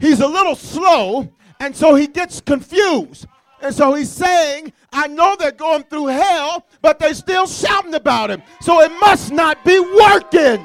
He's 0.00 0.20
a 0.20 0.26
little 0.26 0.56
slow, 0.56 1.32
and 1.60 1.76
so 1.76 1.94
he 1.94 2.06
gets 2.06 2.40
confused. 2.40 3.26
And 3.64 3.74
so 3.74 3.94
he's 3.94 4.12
saying, 4.12 4.74
I 4.92 5.08
know 5.08 5.36
they're 5.38 5.50
going 5.50 5.84
through 5.84 6.08
hell, 6.08 6.66
but 6.82 6.98
they're 6.98 7.14
still 7.14 7.46
shouting 7.46 7.94
about 7.94 8.30
him. 8.30 8.42
So 8.60 8.82
it 8.82 8.92
must 9.00 9.32
not 9.32 9.64
be 9.64 9.80
working. 9.80 10.64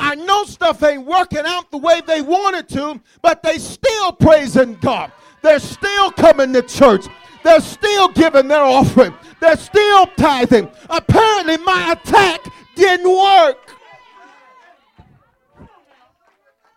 I 0.00 0.14
know 0.14 0.44
stuff 0.44 0.82
ain't 0.82 1.04
working 1.04 1.42
out 1.44 1.70
the 1.70 1.76
way 1.76 2.00
they 2.06 2.22
wanted 2.22 2.66
to, 2.70 2.98
but 3.20 3.42
they 3.42 3.58
still 3.58 4.12
praising 4.12 4.76
God. 4.80 5.12
They're 5.42 5.60
still 5.60 6.10
coming 6.10 6.54
to 6.54 6.62
church. 6.62 7.04
They're 7.44 7.60
still 7.60 8.08
giving 8.08 8.48
their 8.48 8.64
offering. 8.64 9.14
They're 9.38 9.58
still 9.58 10.06
tithing. 10.16 10.70
Apparently, 10.88 11.58
my 11.58 11.92
attack 11.92 12.40
didn't 12.74 13.10
work. 13.10 13.76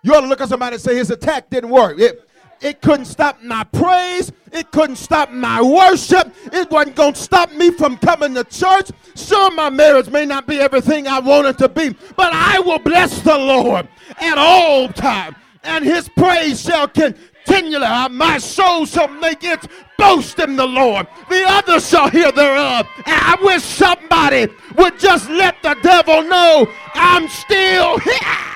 You 0.06 0.14
ought 0.14 0.22
to 0.22 0.28
look 0.28 0.40
at 0.40 0.50
somebody 0.50 0.76
and 0.76 0.82
say, 0.82 0.96
His 0.96 1.10
attack 1.10 1.50
didn't 1.50 1.72
work. 1.72 2.00
It, 2.00 2.30
it 2.62 2.80
couldn't 2.80 3.06
stop 3.06 3.42
my 3.42 3.64
praise. 3.64 4.32
It 4.52 4.70
couldn't 4.70 4.98
stop 4.98 5.32
my 5.32 5.64
worship. 5.64 6.32
It 6.54 6.70
wasn't 6.70 6.96
going 6.96 7.14
to 7.14 7.20
stop 7.20 7.52
me 7.54 7.72
from 7.72 7.98
coming 7.98 8.36
to 8.36 8.44
church. 8.44 8.92
Sure, 9.16 9.50
my 9.50 9.72
marriage 9.72 10.12
may 10.12 10.28
not 10.28 10.46
be 10.46 10.60
everything 10.60 11.08
I 11.08 11.18
want 11.18 11.48
it 11.48 11.58
to 11.58 11.70
be, 11.70 11.90
but 12.16 12.32
I 12.34 12.60
will 12.60 12.78
bless 12.78 13.20
the 13.22 13.36
Lord 13.36 13.88
at 14.20 14.38
all 14.38 14.90
times, 14.90 15.38
and 15.64 15.84
his 15.84 16.08
praise 16.08 16.62
shall 16.62 16.88
continually. 16.88 17.88
Uh, 17.88 18.08
my 18.10 18.38
soul 18.38 18.86
shall 18.86 19.08
make 19.08 19.44
its 19.44 19.68
boast 19.98 20.38
in 20.38 20.56
the 20.56 20.68
Lord. 20.68 21.08
The 21.30 21.46
others 21.48 21.90
shall 21.90 22.12
hear 22.12 22.32
thereof. 22.32 22.88
And 23.08 23.22
I 23.22 23.38
wish 23.42 23.64
somebody 23.64 24.54
would 24.78 25.00
just 25.00 25.32
let 25.32 25.64
the 25.64 25.76
devil 25.82 26.22
know 26.22 26.68
I'm 26.94 27.28
still 27.28 27.98
here. 27.98 28.56